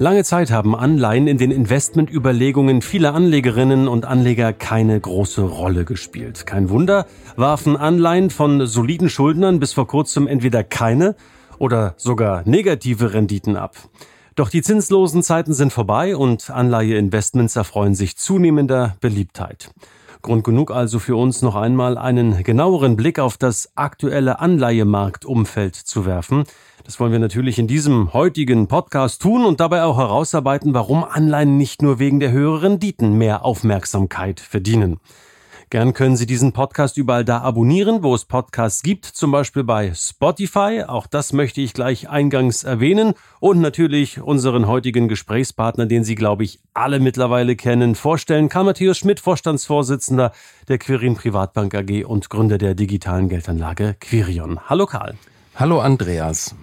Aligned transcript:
Lange 0.00 0.22
Zeit 0.22 0.52
haben 0.52 0.76
Anleihen 0.76 1.26
in 1.26 1.38
den 1.38 1.50
Investmentüberlegungen 1.50 2.82
vieler 2.82 3.14
Anlegerinnen 3.14 3.88
und 3.88 4.04
Anleger 4.04 4.52
keine 4.52 5.00
große 5.00 5.42
Rolle 5.42 5.84
gespielt. 5.84 6.46
Kein 6.46 6.70
Wunder, 6.70 7.04
warfen 7.34 7.76
Anleihen 7.76 8.30
von 8.30 8.64
soliden 8.68 9.08
Schuldnern 9.08 9.58
bis 9.58 9.72
vor 9.72 9.88
kurzem 9.88 10.28
entweder 10.28 10.62
keine 10.62 11.16
oder 11.58 11.94
sogar 11.96 12.48
negative 12.48 13.12
Renditen 13.12 13.56
ab. 13.56 13.74
Doch 14.36 14.50
die 14.50 14.62
zinslosen 14.62 15.24
Zeiten 15.24 15.52
sind 15.52 15.72
vorbei 15.72 16.16
und 16.16 16.48
Anleiheinvestments 16.48 17.56
erfreuen 17.56 17.96
sich 17.96 18.16
zunehmender 18.16 18.94
Beliebtheit. 19.00 19.72
Grund 20.22 20.44
genug 20.44 20.70
also 20.70 21.00
für 21.00 21.16
uns 21.16 21.42
noch 21.42 21.56
einmal 21.56 21.98
einen 21.98 22.44
genaueren 22.44 22.94
Blick 22.94 23.18
auf 23.18 23.36
das 23.36 23.72
aktuelle 23.74 24.38
Anleihemarktumfeld 24.38 25.74
zu 25.74 26.06
werfen. 26.06 26.44
Das 26.84 27.00
wollen 27.00 27.12
wir 27.12 27.18
natürlich 27.18 27.58
in 27.58 27.66
diesem 27.66 28.12
heutigen 28.12 28.68
Podcast 28.68 29.20
tun 29.20 29.44
und 29.44 29.60
dabei 29.60 29.82
auch 29.82 29.98
herausarbeiten, 29.98 30.74
warum 30.74 31.04
Anleihen 31.04 31.56
nicht 31.56 31.82
nur 31.82 31.98
wegen 31.98 32.20
der 32.20 32.32
höheren 32.32 32.58
Renditen 32.58 33.18
mehr 33.18 33.44
Aufmerksamkeit 33.44 34.40
verdienen. 34.40 35.00
Gern 35.70 35.92
können 35.92 36.16
Sie 36.16 36.24
diesen 36.24 36.52
Podcast 36.52 36.96
überall 36.96 37.26
da 37.26 37.40
abonnieren, 37.42 38.02
wo 38.02 38.14
es 38.14 38.24
Podcasts 38.24 38.82
gibt, 38.82 39.04
zum 39.04 39.32
Beispiel 39.32 39.64
bei 39.64 39.92
Spotify. 39.92 40.84
Auch 40.86 41.06
das 41.06 41.34
möchte 41.34 41.60
ich 41.60 41.74
gleich 41.74 42.08
eingangs 42.08 42.64
erwähnen. 42.64 43.12
Und 43.38 43.60
natürlich 43.60 44.22
unseren 44.22 44.66
heutigen 44.66 45.08
Gesprächspartner, 45.08 45.84
den 45.84 46.04
Sie, 46.04 46.14
glaube 46.14 46.44
ich, 46.44 46.58
alle 46.72 47.00
mittlerweile 47.00 47.54
kennen, 47.54 47.96
vorstellen. 47.96 48.48
Karl 48.48 48.64
Matthäus 48.64 48.96
Schmidt, 48.96 49.20
Vorstandsvorsitzender 49.20 50.32
der 50.68 50.78
Quirin 50.78 51.16
Privatbank 51.16 51.74
AG 51.74 52.06
und 52.06 52.30
Gründer 52.30 52.56
der 52.56 52.74
digitalen 52.74 53.28
Geldanlage 53.28 53.94
Quirion. 54.00 54.70
Hallo 54.70 54.86
Karl. 54.86 55.16
Hallo 55.54 55.80
Andreas. 55.80 56.54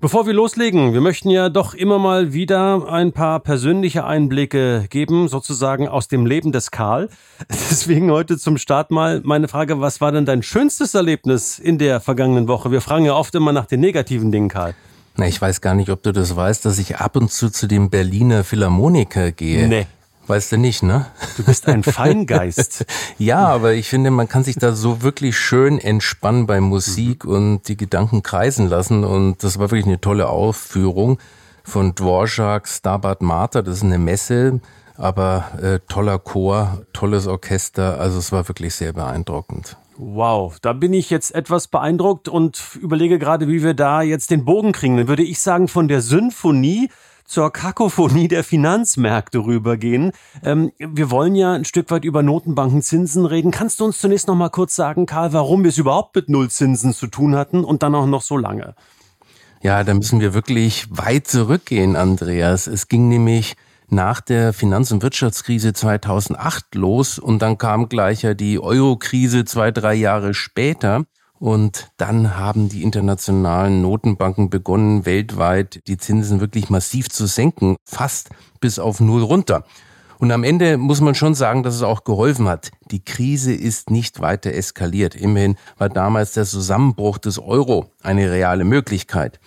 Bevor 0.00 0.26
wir 0.26 0.32
loslegen, 0.32 0.92
wir 0.92 1.00
möchten 1.00 1.30
ja 1.30 1.48
doch 1.48 1.72
immer 1.72 1.98
mal 1.98 2.32
wieder 2.32 2.88
ein 2.90 3.12
paar 3.12 3.40
persönliche 3.40 4.04
Einblicke 4.04 4.86
geben, 4.90 5.28
sozusagen 5.28 5.86
aus 5.88 6.08
dem 6.08 6.26
Leben 6.26 6.50
des 6.52 6.70
Karl. 6.70 7.08
Deswegen 7.48 8.10
heute 8.10 8.36
zum 8.36 8.58
Start 8.58 8.90
mal 8.90 9.20
meine 9.24 9.46
Frage, 9.46 9.80
was 9.80 10.00
war 10.00 10.10
denn 10.10 10.26
dein 10.26 10.42
schönstes 10.42 10.94
Erlebnis 10.94 11.58
in 11.58 11.78
der 11.78 12.00
vergangenen 12.00 12.48
Woche? 12.48 12.72
Wir 12.72 12.80
fragen 12.80 13.04
ja 13.04 13.14
oft 13.14 13.34
immer 13.34 13.52
nach 13.52 13.66
den 13.66 13.80
negativen 13.80 14.32
Dingen, 14.32 14.48
Karl. 14.48 14.74
Na, 15.16 15.28
ich 15.28 15.40
weiß 15.40 15.60
gar 15.60 15.74
nicht, 15.74 15.90
ob 15.90 16.02
du 16.02 16.12
das 16.12 16.34
weißt, 16.34 16.64
dass 16.64 16.78
ich 16.78 16.96
ab 16.96 17.14
und 17.14 17.30
zu 17.30 17.48
zu 17.48 17.68
dem 17.68 17.88
Berliner 17.88 18.42
Philharmoniker 18.42 19.30
gehe. 19.30 19.68
Nee. 19.68 19.86
Weißt 20.26 20.52
du 20.52 20.56
nicht, 20.56 20.82
ne? 20.82 21.06
Du 21.36 21.44
bist 21.44 21.68
ein 21.68 21.82
Feingeist. 21.82 22.86
ja, 23.18 23.46
aber 23.46 23.74
ich 23.74 23.88
finde, 23.88 24.10
man 24.10 24.28
kann 24.28 24.42
sich 24.42 24.56
da 24.56 24.72
so 24.72 25.02
wirklich 25.02 25.36
schön 25.36 25.78
entspannen 25.78 26.46
bei 26.46 26.60
Musik 26.60 27.24
mhm. 27.24 27.30
und 27.30 27.68
die 27.68 27.76
Gedanken 27.76 28.22
kreisen 28.22 28.68
lassen. 28.68 29.04
Und 29.04 29.44
das 29.44 29.58
war 29.58 29.70
wirklich 29.70 29.86
eine 29.86 30.00
tolle 30.00 30.28
Aufführung 30.28 31.18
von 31.62 31.94
Dvorak, 31.94 32.66
Stabat 32.68 33.20
Mater. 33.20 33.62
Das 33.62 33.76
ist 33.78 33.84
eine 33.84 33.98
Messe, 33.98 34.60
aber 34.96 35.50
äh, 35.60 35.80
toller 35.88 36.18
Chor, 36.18 36.82
tolles 36.94 37.26
Orchester. 37.26 38.00
Also 38.00 38.18
es 38.18 38.32
war 38.32 38.48
wirklich 38.48 38.74
sehr 38.74 38.94
beeindruckend. 38.94 39.76
Wow, 39.96 40.58
da 40.60 40.72
bin 40.72 40.92
ich 40.92 41.10
jetzt 41.10 41.34
etwas 41.34 41.68
beeindruckt 41.68 42.28
und 42.28 42.60
überlege 42.80 43.18
gerade, 43.18 43.46
wie 43.46 43.62
wir 43.62 43.74
da 43.74 44.02
jetzt 44.02 44.30
den 44.30 44.44
Bogen 44.44 44.72
kriegen. 44.72 44.96
Dann 44.96 45.06
würde 45.06 45.22
ich 45.22 45.40
sagen, 45.40 45.68
von 45.68 45.86
der 45.86 46.00
Symphonie 46.00 46.88
zur 47.24 47.52
Kakophonie 47.52 48.28
der 48.28 48.44
Finanzmärkte 48.44 49.38
rübergehen. 49.38 50.12
Ähm, 50.42 50.72
wir 50.78 51.10
wollen 51.10 51.34
ja 51.34 51.52
ein 51.52 51.64
Stück 51.64 51.90
weit 51.90 52.04
über 52.04 52.22
Notenbankenzinsen 52.22 53.26
reden. 53.26 53.50
Kannst 53.50 53.80
du 53.80 53.84
uns 53.84 54.00
zunächst 54.00 54.28
noch 54.28 54.34
mal 54.34 54.50
kurz 54.50 54.76
sagen, 54.76 55.06
Karl, 55.06 55.32
warum 55.32 55.64
wir 55.64 55.70
es 55.70 55.78
überhaupt 55.78 56.14
mit 56.16 56.28
Nullzinsen 56.28 56.92
zu 56.92 57.06
tun 57.06 57.34
hatten 57.34 57.64
und 57.64 57.82
dann 57.82 57.94
auch 57.94 58.06
noch 58.06 58.22
so 58.22 58.36
lange? 58.36 58.74
Ja, 59.62 59.82
da 59.82 59.94
müssen 59.94 60.20
wir 60.20 60.34
wirklich 60.34 60.86
weit 60.90 61.26
zurückgehen, 61.26 61.96
Andreas. 61.96 62.66
Es 62.66 62.88
ging 62.88 63.08
nämlich 63.08 63.56
nach 63.88 64.20
der 64.20 64.52
Finanz- 64.52 64.92
und 64.92 65.02
Wirtschaftskrise 65.02 65.72
2008 65.72 66.74
los 66.74 67.18
und 67.18 67.40
dann 67.40 67.56
kam 67.58 67.88
gleich 67.88 68.22
ja 68.22 68.34
die 68.34 68.58
Euro-Krise 68.58 69.44
zwei, 69.44 69.70
drei 69.70 69.94
Jahre 69.94 70.34
später. 70.34 71.04
Und 71.38 71.90
dann 71.96 72.36
haben 72.36 72.68
die 72.68 72.82
internationalen 72.82 73.82
Notenbanken 73.82 74.50
begonnen, 74.50 75.04
weltweit 75.04 75.86
die 75.88 75.96
Zinsen 75.96 76.40
wirklich 76.40 76.70
massiv 76.70 77.10
zu 77.10 77.26
senken, 77.26 77.76
fast 77.84 78.30
bis 78.60 78.78
auf 78.78 79.00
Null 79.00 79.22
runter. 79.22 79.64
Und 80.18 80.30
am 80.30 80.44
Ende 80.44 80.78
muss 80.78 81.00
man 81.00 81.14
schon 81.14 81.34
sagen, 81.34 81.62
dass 81.62 81.74
es 81.74 81.82
auch 81.82 82.04
geholfen 82.04 82.48
hat. 82.48 82.70
Die 82.90 83.04
Krise 83.04 83.52
ist 83.52 83.90
nicht 83.90 84.20
weiter 84.20 84.52
eskaliert. 84.52 85.14
Immerhin 85.14 85.56
war 85.76 85.88
damals 85.88 86.32
der 86.32 86.44
Zusammenbruch 86.44 87.18
des 87.18 87.38
Euro 87.38 87.90
eine 88.02 88.30
reale 88.30 88.64
Möglichkeit. 88.64 89.40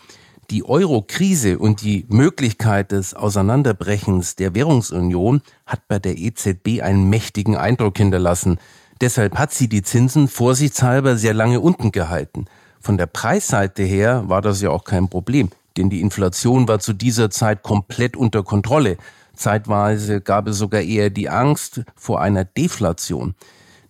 Die 0.50 0.64
Euro-Krise 0.64 1.60
und 1.60 1.82
die 1.82 2.06
Möglichkeit 2.08 2.92
des 2.92 3.14
Auseinanderbrechens 3.14 4.36
der 4.36 4.56
Währungsunion 4.56 5.42
hat 5.66 5.88
bei 5.88 6.00
der 6.00 6.18
EZB 6.18 6.82
einen 6.82 7.10
mächtigen 7.10 7.58
Eindruck 7.58 7.98
hinterlassen. 7.98 8.58
Deshalb 9.02 9.38
hat 9.38 9.54
sie 9.54 9.68
die 9.68 9.84
Zinsen 9.84 10.28
vorsichtshalber 10.28 11.18
sehr 11.18 11.34
lange 11.34 11.60
unten 11.60 11.92
gehalten. 11.92 12.46
Von 12.80 12.98
der 12.98 13.06
Preisseite 13.06 13.84
her 13.84 14.24
war 14.28 14.42
das 14.42 14.62
ja 14.62 14.70
auch 14.70 14.84
kein 14.84 15.10
Problem, 15.10 15.50
denn 15.76 15.90
die 15.90 16.02
Inflation 16.02 16.68
war 16.68 16.80
zu 16.80 16.94
dieser 16.94 17.30
Zeit 17.30 17.64
komplett 17.64 18.16
unter 18.16 18.44
Kontrolle. 18.44 18.98
Zeitweise 19.36 20.22
gab 20.22 20.48
es 20.48 20.58
sogar 20.58 20.82
eher 20.82 21.10
die 21.10 21.30
Angst 21.30 21.84
vor 21.96 22.22
einer 22.22 22.46
Deflation. 22.46 23.36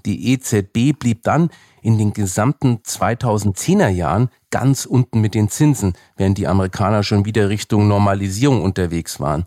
Die 0.06 0.34
EZB 0.34 0.97
blieb 0.97 1.24
dann 1.24 1.50
in 1.81 1.97
den 1.97 2.13
gesamten 2.13 2.78
2010er 2.78 3.89
Jahren 3.89 4.29
ganz 4.51 4.85
unten 4.85 5.22
mit 5.22 5.35
den 5.35 5.50
Zinsen, 5.50 5.94
während 6.16 6.38
die 6.38 6.47
Amerikaner 6.47 7.03
schon 7.03 7.25
wieder 7.25 7.50
Richtung 7.50 7.88
Normalisierung 7.88 8.62
unterwegs 8.62 9.19
waren. 9.19 9.45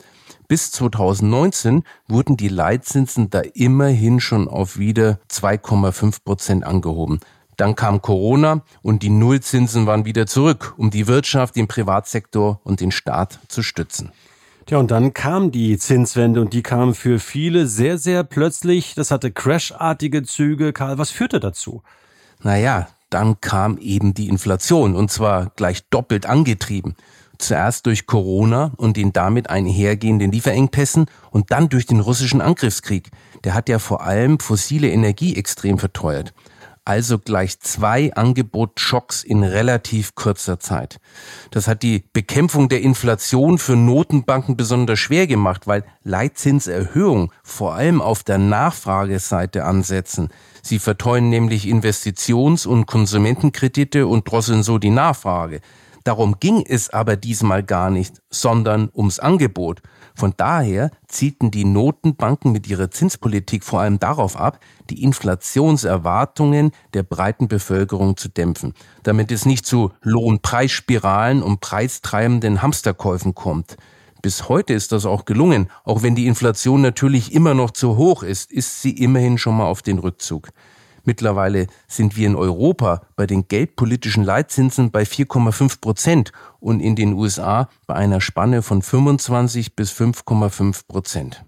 Bis 0.51 0.73
2019 0.73 1.85
wurden 2.09 2.37
die 2.37 2.49
Leitzinsen 2.49 3.31
da 3.31 3.41
immerhin 3.55 4.19
schon 4.19 4.49
auf 4.49 4.79
wieder 4.79 5.21
2,5 5.31 6.25
Prozent 6.25 6.65
angehoben. 6.65 7.21
Dann 7.57 7.77
kam 7.77 8.03
Corona 8.03 8.63
und 8.83 9.05
die 9.05 9.11
Nullzinsen 9.11 9.87
waren 9.87 10.07
wieder 10.07 10.27
zurück, 10.27 10.75
um 10.77 10.91
die 10.91 11.07
Wirtschaft, 11.07 11.55
den 11.55 11.69
Privatsektor 11.69 12.61
und 12.65 12.81
den 12.81 12.91
Staat 12.91 13.39
zu 13.47 13.63
stützen. 13.63 14.11
Tja, 14.67 14.79
und 14.79 14.91
dann 14.91 15.15
kam 15.15 15.53
die 15.53 15.79
Zinswende 15.79 16.41
und 16.41 16.53
die 16.53 16.65
kam 16.65 16.97
für 16.97 17.21
viele 17.21 17.69
sehr, 17.69 17.97
sehr 17.97 18.25
plötzlich. 18.25 18.97
Das 18.97 19.13
hatte 19.13 19.31
crashartige 19.31 20.25
Züge. 20.25 20.73
Karl, 20.73 20.99
was 20.99 21.11
führte 21.11 21.39
dazu? 21.39 21.85
Naja, 22.43 22.89
dann 23.09 23.41
kam 23.41 23.79
eben 23.79 24.15
die 24.15 24.27
Inflation 24.27 24.97
und 24.97 25.13
zwar 25.13 25.53
gleich 25.55 25.89
doppelt 25.91 26.27
angetrieben. 26.27 26.97
Zuerst 27.41 27.87
durch 27.87 28.07
Corona 28.07 28.73
und 28.77 28.99
den 28.99 29.15
damit 29.15 29.49
einhergehenden 29.49 30.31
Lieferengpässen 30.31 31.07
und 31.31 31.51
dann 31.51 31.71
durch 31.71 31.87
den 31.87 32.01
russischen 32.01 32.43
Angriffskrieg. 32.43 33.11
Der 33.45 33.55
hat 33.55 33.71
ja 33.71 33.79
vor 33.79 34.03
allem 34.03 34.39
fossile 34.39 34.91
Energie 34.91 35.35
extrem 35.37 35.79
verteuert. 35.79 36.35
Also 36.85 37.19
gleich 37.19 37.59
zwei 37.61 38.13
Angebotschocks 38.13 39.23
in 39.23 39.43
relativ 39.43 40.15
kurzer 40.15 40.61
Zeit. 40.61 40.99
Das 41.51 41.67
hat 41.67 41.83
die 41.83 42.05
Bekämpfung 42.13 42.69
der 42.69 42.83
Inflation 42.83 43.59
für 43.59 43.77
Notenbanken 43.77 44.57
besonders 44.57 44.99
schwer 44.99 45.27
gemacht, 45.27 45.67
weil 45.67 45.85
Leitzinserhöhungen 46.05 47.31
vor 47.43 47.75
allem 47.75 48.03
auf 48.03 48.23
der 48.23 48.39
Nachfrageseite 48.39 49.65
ansetzen. 49.65 50.29
Sie 50.63 50.79
verteuern 50.79 51.31
nämlich 51.31 51.67
Investitions- 51.67 52.67
und 52.67 52.87
Konsumentenkredite 52.87 54.07
und 54.07 54.31
drosseln 54.31 54.63
so 54.63 54.79
die 54.79 54.91
Nachfrage. 54.91 55.61
Darum 56.05 56.37
ging 56.41 56.65
es 56.67 56.91
aber 56.91 57.17
diesmal 57.17 57.63
gar 57.63 57.91
nicht, 57.91 58.23
sondern 58.31 58.91
ums 58.95 59.19
Angebot. 59.19 59.83
Von 60.15 60.35
daher 60.37 60.91
zielten 61.09 61.51
die 61.51 61.65
Notenbanken 61.65 62.53
mit 62.53 62.69
ihrer 62.69 62.91
Zinspolitik 62.91 63.65
vor 63.65 63.81
allem 63.81 63.99
darauf 63.99 64.37
ab, 64.37 64.61
die 64.89 65.03
Inflationserwartungen 65.03 66.73
der 66.95 67.03
breiten 67.03 67.49
Bevölkerung 67.49 68.17
zu 68.17 68.29
dämpfen, 68.29 68.75
damit 69.03 69.31
es 69.31 69.47
nicht 69.47 69.67
zu 69.67 69.93
Lohnpreisspiralen 70.03 71.43
und 71.43 71.61
preistreibenden 71.61 72.63
Hamsterkäufen 72.63 73.35
kommt. 73.35 73.77
Bis 74.23 74.49
heute 74.49 74.75
ist 74.75 74.93
das 74.93 75.07
auch 75.07 75.25
gelungen. 75.25 75.71
Auch 75.85 76.03
wenn 76.03 76.15
die 76.15 76.27
Inflation 76.27 76.83
natürlich 76.83 77.33
immer 77.33 77.55
noch 77.55 77.71
zu 77.71 77.97
hoch 77.97 78.23
ist, 78.23 78.53
ist 78.53 78.83
sie 78.83 78.91
immerhin 78.91 79.39
schon 79.39 79.57
mal 79.57 79.65
auf 79.67 79.81
den 79.81 79.99
Rückzug. 79.99 80.51
Mittlerweile 81.11 81.67
sind 81.89 82.17
wir 82.17 82.29
in 82.29 82.37
Europa 82.37 83.03
bei 83.17 83.27
den 83.27 83.49
geldpolitischen 83.49 84.23
Leitzinsen 84.23 84.93
bei 84.93 85.03
4,5 85.03 85.81
Prozent 85.81 86.31
und 86.61 86.79
in 86.79 86.95
den 86.95 87.15
USA 87.15 87.69
bei 87.89 87.97
einer 87.97 88.21
Spanne 88.21 88.63
von 88.63 88.81
25 88.81 89.75
bis 89.75 89.91
5,5 89.91 90.87
Prozent. 90.87 91.45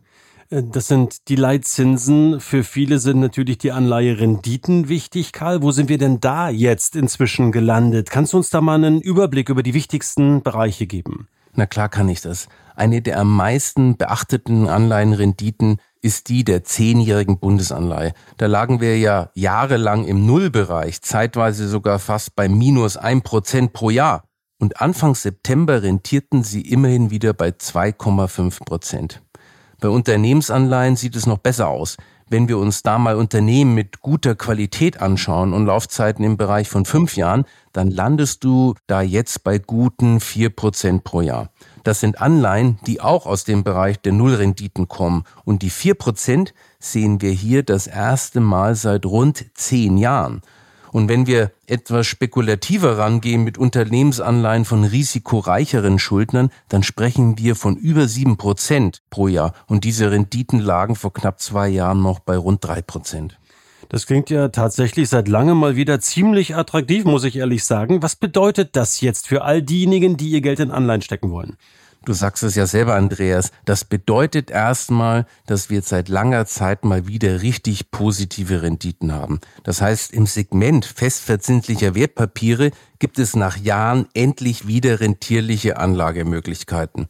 Äh, 0.50 0.64
das 0.64 0.88
sind 0.88 1.28
die 1.28 1.36
Leitzinsen. 1.36 2.40
Für 2.40 2.64
viele 2.64 2.98
sind 2.98 3.20
natürlich 3.20 3.58
die 3.58 3.70
Anleiherenditen 3.70 4.88
wichtig. 4.88 5.30
Karl, 5.32 5.62
wo 5.62 5.70
sind 5.70 5.88
wir 5.88 5.98
denn 5.98 6.18
da 6.18 6.48
jetzt 6.48 6.96
inzwischen 6.96 7.52
gelandet? 7.52 8.10
Kannst 8.10 8.32
du 8.32 8.38
uns 8.38 8.50
da 8.50 8.60
mal 8.60 8.74
einen 8.74 9.00
Überblick 9.00 9.48
über 9.48 9.62
die 9.62 9.74
wichtigsten 9.74 10.42
Bereiche 10.42 10.88
geben? 10.88 11.28
Na 11.54 11.66
klar 11.66 11.88
kann 11.88 12.08
ich 12.08 12.20
das. 12.20 12.48
Eine 12.74 13.00
der 13.00 13.20
am 13.20 13.32
meisten 13.36 13.96
beachteten 13.96 14.66
Anleihenrenditen 14.66 15.76
ist 16.02 16.28
die 16.28 16.44
der 16.44 16.64
zehnjährigen 16.64 17.38
Bundesanleihe. 17.38 18.12
Da 18.36 18.46
lagen 18.46 18.80
wir 18.80 18.98
ja 18.98 19.30
jahrelang 19.34 20.04
im 20.04 20.26
Nullbereich, 20.26 21.00
zeitweise 21.00 21.68
sogar 21.68 21.98
fast 21.98 22.36
bei 22.36 22.48
minus 22.48 22.96
ein 22.96 23.22
Prozent 23.22 23.72
pro 23.72 23.88
Jahr. 23.88 24.24
Und 24.58 24.80
Anfang 24.80 25.14
September 25.14 25.82
rentierten 25.82 26.42
sie 26.42 26.60
immerhin 26.60 27.10
wieder 27.10 27.32
bei 27.32 27.48
2,5 27.48 28.64
Prozent. 28.64 29.22
Bei 29.80 29.88
Unternehmensanleihen 29.88 30.94
sieht 30.94 31.16
es 31.16 31.26
noch 31.26 31.38
besser 31.38 31.68
aus. 31.68 31.96
Wenn 32.28 32.48
wir 32.48 32.58
uns 32.58 32.82
da 32.82 32.98
mal 32.98 33.16
Unternehmen 33.16 33.74
mit 33.74 34.00
guter 34.00 34.34
Qualität 34.34 35.00
anschauen 35.00 35.52
und 35.52 35.66
Laufzeiten 35.66 36.24
im 36.24 36.36
Bereich 36.36 36.68
von 36.68 36.84
fünf 36.84 37.16
Jahren, 37.16 37.44
dann 37.72 37.90
landest 37.90 38.44
du 38.44 38.74
da 38.86 39.02
jetzt 39.02 39.44
bei 39.44 39.58
guten 39.58 40.20
vier 40.20 40.50
Prozent 40.50 41.04
pro 41.04 41.20
Jahr. 41.20 41.50
Das 41.82 42.00
sind 42.00 42.20
Anleihen, 42.20 42.78
die 42.86 43.00
auch 43.00 43.26
aus 43.26 43.44
dem 43.44 43.64
Bereich 43.64 44.00
der 44.00 44.12
Nullrenditen 44.12 44.88
kommen. 44.88 45.24
Und 45.44 45.62
die 45.62 45.70
vier 45.70 45.94
Prozent 45.94 46.54
sehen 46.78 47.20
wir 47.20 47.30
hier 47.30 47.62
das 47.62 47.86
erste 47.86 48.40
Mal 48.40 48.74
seit 48.74 49.06
rund 49.06 49.46
zehn 49.54 49.98
Jahren. 49.98 50.42
Und 50.92 51.08
wenn 51.08 51.26
wir 51.26 51.52
etwas 51.66 52.06
spekulativer 52.06 52.98
rangehen 52.98 53.44
mit 53.44 53.56
Unternehmensanleihen 53.56 54.66
von 54.66 54.84
risikoreicheren 54.84 55.98
Schuldnern, 55.98 56.50
dann 56.68 56.82
sprechen 56.82 57.38
wir 57.38 57.56
von 57.56 57.76
über 57.76 58.06
sieben 58.08 58.36
Prozent 58.36 59.02
pro 59.08 59.26
Jahr. 59.26 59.54
Und 59.66 59.84
diese 59.84 60.10
Renditen 60.10 60.60
lagen 60.60 60.94
vor 60.94 61.14
knapp 61.14 61.40
zwei 61.40 61.68
Jahren 61.68 62.02
noch 62.02 62.18
bei 62.18 62.36
rund 62.36 62.62
drei 62.62 62.82
Prozent. 62.82 63.38
Das 63.92 64.06
klingt 64.06 64.30
ja 64.30 64.48
tatsächlich 64.48 65.10
seit 65.10 65.28
langem 65.28 65.58
mal 65.58 65.76
wieder 65.76 66.00
ziemlich 66.00 66.56
attraktiv, 66.56 67.04
muss 67.04 67.24
ich 67.24 67.36
ehrlich 67.36 67.62
sagen. 67.62 68.02
Was 68.02 68.16
bedeutet 68.16 68.74
das 68.74 69.02
jetzt 69.02 69.28
für 69.28 69.42
all 69.42 69.60
diejenigen, 69.60 70.16
die 70.16 70.30
ihr 70.30 70.40
Geld 70.40 70.60
in 70.60 70.70
Anleihen 70.70 71.02
stecken 71.02 71.30
wollen? 71.30 71.58
Du 72.06 72.14
sagst 72.14 72.42
es 72.42 72.54
ja 72.54 72.66
selber, 72.66 72.94
Andreas. 72.94 73.52
Das 73.66 73.84
bedeutet 73.84 74.50
erstmal, 74.50 75.26
dass 75.46 75.68
wir 75.68 75.82
seit 75.82 76.08
langer 76.08 76.46
Zeit 76.46 76.86
mal 76.86 77.06
wieder 77.06 77.42
richtig 77.42 77.90
positive 77.90 78.62
Renditen 78.62 79.12
haben. 79.12 79.40
Das 79.62 79.82
heißt, 79.82 80.14
im 80.14 80.24
Segment 80.24 80.86
festverzinslicher 80.86 81.94
Wertpapiere 81.94 82.70
gibt 82.98 83.18
es 83.18 83.36
nach 83.36 83.58
Jahren 83.58 84.06
endlich 84.14 84.66
wieder 84.66 85.00
rentierliche 85.00 85.76
Anlagemöglichkeiten. 85.76 87.08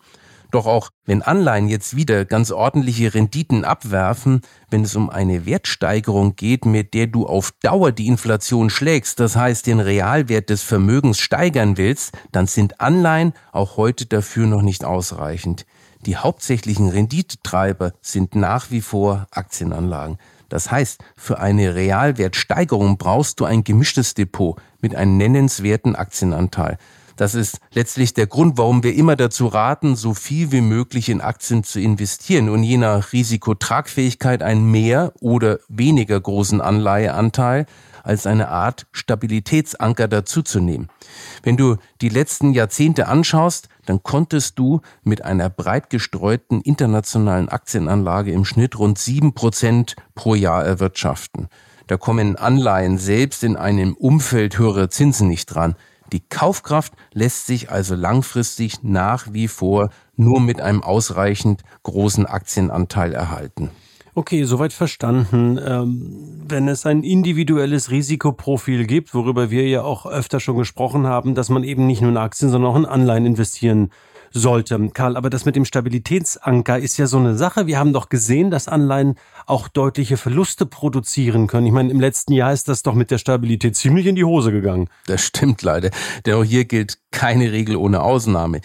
Doch 0.52 0.66
auch 0.66 0.90
wenn 1.06 1.22
Anleihen 1.22 1.66
jetzt 1.66 1.96
wieder 1.96 2.26
ganz 2.26 2.50
ordentliche 2.52 3.14
Renditen 3.14 3.64
abwerfen, 3.64 4.42
wenn 4.70 4.82
es 4.82 4.94
um 4.94 5.08
eine 5.08 5.46
Wertsteigerung 5.46 6.36
geht, 6.36 6.66
mit 6.66 6.92
der 6.92 7.06
du 7.06 7.26
auf 7.26 7.52
Dauer 7.62 7.90
die 7.90 8.06
Inflation 8.06 8.68
schlägst, 8.68 9.18
das 9.18 9.34
heißt 9.34 9.66
den 9.66 9.80
Realwert 9.80 10.50
des 10.50 10.62
Vermögens 10.62 11.18
steigern 11.18 11.78
willst, 11.78 12.12
dann 12.32 12.46
sind 12.46 12.82
Anleihen 12.82 13.32
auch 13.50 13.78
heute 13.78 14.04
dafür 14.04 14.46
noch 14.46 14.60
nicht 14.60 14.84
ausreichend. 14.84 15.64
Die 16.04 16.18
hauptsächlichen 16.18 16.90
Renditetreiber 16.90 17.92
sind 18.02 18.34
nach 18.34 18.70
wie 18.70 18.82
vor 18.82 19.26
Aktienanlagen. 19.30 20.18
Das 20.50 20.70
heißt, 20.70 21.02
für 21.16 21.38
eine 21.38 21.74
Realwertsteigerung 21.74 22.98
brauchst 22.98 23.40
du 23.40 23.46
ein 23.46 23.64
gemischtes 23.64 24.12
Depot 24.12 24.60
mit 24.82 24.94
einem 24.94 25.16
nennenswerten 25.16 25.96
Aktienanteil. 25.96 26.76
Das 27.16 27.34
ist 27.34 27.58
letztlich 27.72 28.14
der 28.14 28.26
Grund, 28.26 28.58
warum 28.58 28.82
wir 28.82 28.94
immer 28.94 29.16
dazu 29.16 29.46
raten, 29.46 29.96
so 29.96 30.14
viel 30.14 30.52
wie 30.52 30.60
möglich 30.60 31.08
in 31.08 31.20
Aktien 31.20 31.64
zu 31.64 31.80
investieren 31.80 32.48
und 32.48 32.62
je 32.62 32.78
nach 32.78 33.12
Risikotragfähigkeit 33.12 34.42
einen 34.42 34.70
mehr 34.70 35.12
oder 35.20 35.58
weniger 35.68 36.20
großen 36.20 36.60
Anleiheanteil 36.60 37.66
als 38.02 38.26
eine 38.26 38.48
Art 38.48 38.86
Stabilitätsanker 38.92 40.08
dazuzunehmen. 40.08 40.88
Wenn 41.42 41.56
du 41.56 41.76
die 42.00 42.08
letzten 42.08 42.52
Jahrzehnte 42.52 43.08
anschaust, 43.08 43.68
dann 43.86 44.02
konntest 44.02 44.58
du 44.58 44.80
mit 45.02 45.24
einer 45.24 45.50
breit 45.50 45.90
gestreuten 45.90 46.60
internationalen 46.60 47.48
Aktienanlage 47.48 48.32
im 48.32 48.44
Schnitt 48.44 48.78
rund 48.78 48.98
sieben 48.98 49.34
Prozent 49.34 49.96
pro 50.14 50.34
Jahr 50.34 50.64
erwirtschaften. 50.64 51.48
Da 51.88 51.96
kommen 51.96 52.36
Anleihen 52.36 52.96
selbst 52.98 53.44
in 53.44 53.56
einem 53.56 53.94
Umfeld 53.94 54.58
höherer 54.58 54.88
Zinsen 54.88 55.28
nicht 55.28 55.46
dran. 55.46 55.74
Die 56.12 56.20
Kaufkraft 56.20 56.92
lässt 57.12 57.46
sich 57.46 57.70
also 57.70 57.94
langfristig 57.94 58.82
nach 58.82 59.32
wie 59.32 59.48
vor 59.48 59.90
nur 60.16 60.40
mit 60.40 60.60
einem 60.60 60.82
ausreichend 60.82 61.62
großen 61.82 62.26
Aktienanteil 62.26 63.14
erhalten. 63.14 63.70
Okay, 64.14 64.44
soweit 64.44 64.74
verstanden. 64.74 65.58
Ähm, 65.64 66.42
wenn 66.46 66.68
es 66.68 66.84
ein 66.84 67.02
individuelles 67.02 67.90
Risikoprofil 67.90 68.86
gibt, 68.86 69.14
worüber 69.14 69.50
wir 69.50 69.66
ja 69.66 69.82
auch 69.82 70.04
öfter 70.04 70.38
schon 70.38 70.58
gesprochen 70.58 71.06
haben, 71.06 71.34
dass 71.34 71.48
man 71.48 71.64
eben 71.64 71.86
nicht 71.86 72.02
nur 72.02 72.10
in 72.10 72.18
Aktien, 72.18 72.50
sondern 72.50 72.70
auch 72.70 72.76
in 72.76 72.84
Anleihen 72.84 73.24
investieren 73.24 73.90
sollte. 74.32 74.90
Karl, 74.92 75.16
aber 75.16 75.30
das 75.30 75.44
mit 75.44 75.56
dem 75.56 75.64
Stabilitätsanker 75.64 76.78
ist 76.78 76.96
ja 76.96 77.06
so 77.06 77.18
eine 77.18 77.36
Sache. 77.36 77.66
Wir 77.66 77.78
haben 77.78 77.92
doch 77.92 78.08
gesehen, 78.08 78.50
dass 78.50 78.68
Anleihen 78.68 79.16
auch 79.46 79.68
deutliche 79.68 80.16
Verluste 80.16 80.66
produzieren 80.66 81.46
können. 81.46 81.66
Ich 81.66 81.72
meine, 81.72 81.90
im 81.90 82.00
letzten 82.00 82.32
Jahr 82.32 82.52
ist 82.52 82.68
das 82.68 82.82
doch 82.82 82.94
mit 82.94 83.10
der 83.10 83.18
Stabilität 83.18 83.76
ziemlich 83.76 84.06
in 84.06 84.16
die 84.16 84.24
Hose 84.24 84.52
gegangen. 84.52 84.88
Das 85.06 85.22
stimmt 85.22 85.62
leider. 85.62 85.90
Denn 86.26 86.34
auch 86.34 86.44
hier 86.44 86.64
gilt 86.64 86.98
keine 87.10 87.52
Regel 87.52 87.76
ohne 87.76 88.02
Ausnahme. 88.02 88.60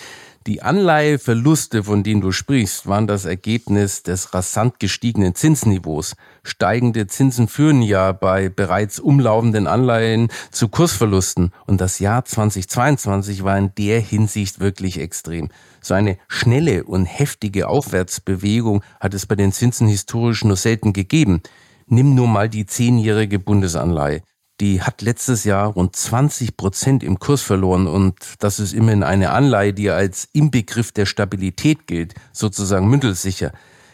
Die 0.48 0.62
Anleiheverluste, 0.62 1.84
von 1.84 2.04
denen 2.04 2.22
du 2.22 2.32
sprichst, 2.32 2.88
waren 2.88 3.06
das 3.06 3.26
Ergebnis 3.26 4.04
des 4.04 4.34
rasant 4.34 4.80
gestiegenen 4.80 5.36
Zinsniveaus. 5.36 6.16
Steigende 6.42 7.06
Zinsen 7.08 7.50
führen 7.50 7.82
ja 7.82 8.14
bei 8.14 8.48
bereits 8.48 8.98
umlaufenden 8.98 9.68
Anleihen 9.68 10.30
zu 10.50 10.70
Kursverlusten 10.70 11.52
und 11.66 11.82
das 11.82 12.00
Jahr 12.00 12.24
2022 12.24 13.44
war 13.44 13.58
in 13.58 13.74
der 13.78 14.00
Hinsicht 14.00 14.62
wirklich 14.62 15.02
extrem. 15.02 15.50
So 15.82 15.96
eine 15.96 16.18
schnelle 16.30 16.86
und 16.86 17.04
heftige 17.04 17.68
Aufwärtsbewegung 17.68 18.86
hat 19.02 19.14
es 19.14 19.26
bei 19.26 19.36
den 19.36 19.52
Zinsen 19.52 19.90
historisch 19.90 20.46
nur 20.46 20.56
selten 20.56 20.94
gegeben. 20.94 21.42
Nimm 21.88 22.16
nur 22.16 22.30
mal 22.30 22.48
die 22.48 22.66
zehnjährige 22.66 23.40
Bundesanleihe 23.40 24.22
die 24.60 24.82
hat 24.82 25.02
letztes 25.02 25.44
Jahr 25.44 25.68
rund 25.68 25.96
20 25.96 26.58
Prozent 26.58 27.04
im 27.04 27.20
Kurs 27.20 27.42
verloren 27.42 27.88
und 27.88 28.16
das 28.40 28.60
ist 28.60 28.74
immerhin 28.74 29.04
eine 29.04 29.32
Anleihe, 29.32 29.74
die 29.74 29.90
als 29.90 30.28
Inbegriff 30.34 30.92
der 30.92 31.06
Stabilität 31.06 31.86
gilt, 31.88 32.16
sozusagen 32.32 32.90
mündelsicher. 32.90 33.52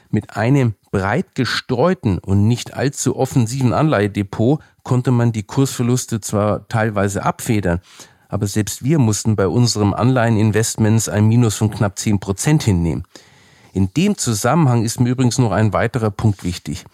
Mit 0.10 0.36
einem 0.38 0.76
breit 0.92 1.36
gestreuten 1.36 2.20
und 2.20 2.48
nicht 2.48 2.76
allzu 2.76 3.16
offensiven 3.16 3.74
Anleihedepot 3.74 4.62
konnte 4.84 5.12
man 5.12 5.32
die 5.32 5.44
Kursverluste 5.44 6.22
zwar 6.22 6.68
teilweise 6.68 7.24
abfedern, 7.24 7.82
aber 8.30 8.48
selbst 8.48 8.84
wir 8.84 9.00
mussten 9.00 9.36
bei 9.36 9.48
unserem 9.48 9.94
Anleiheninvestments 9.94 11.10
ein 11.10 11.28
Minus 11.28 11.56
von 11.56 11.72
knapp 11.72 12.00
10 12.00 12.20
Prozent 12.20 12.64
hinnehmen. 12.64 13.04
In 13.74 13.92
dem 13.96 14.18
Zusammenhang 14.18 14.84
ist 14.84 15.00
mir 15.00 15.10
übrigens 15.10 15.40
noch 15.40 15.52
ein 15.52 15.74
weiterer 15.74 16.12
Punkt 16.12 16.44
wichtig. 16.44 16.86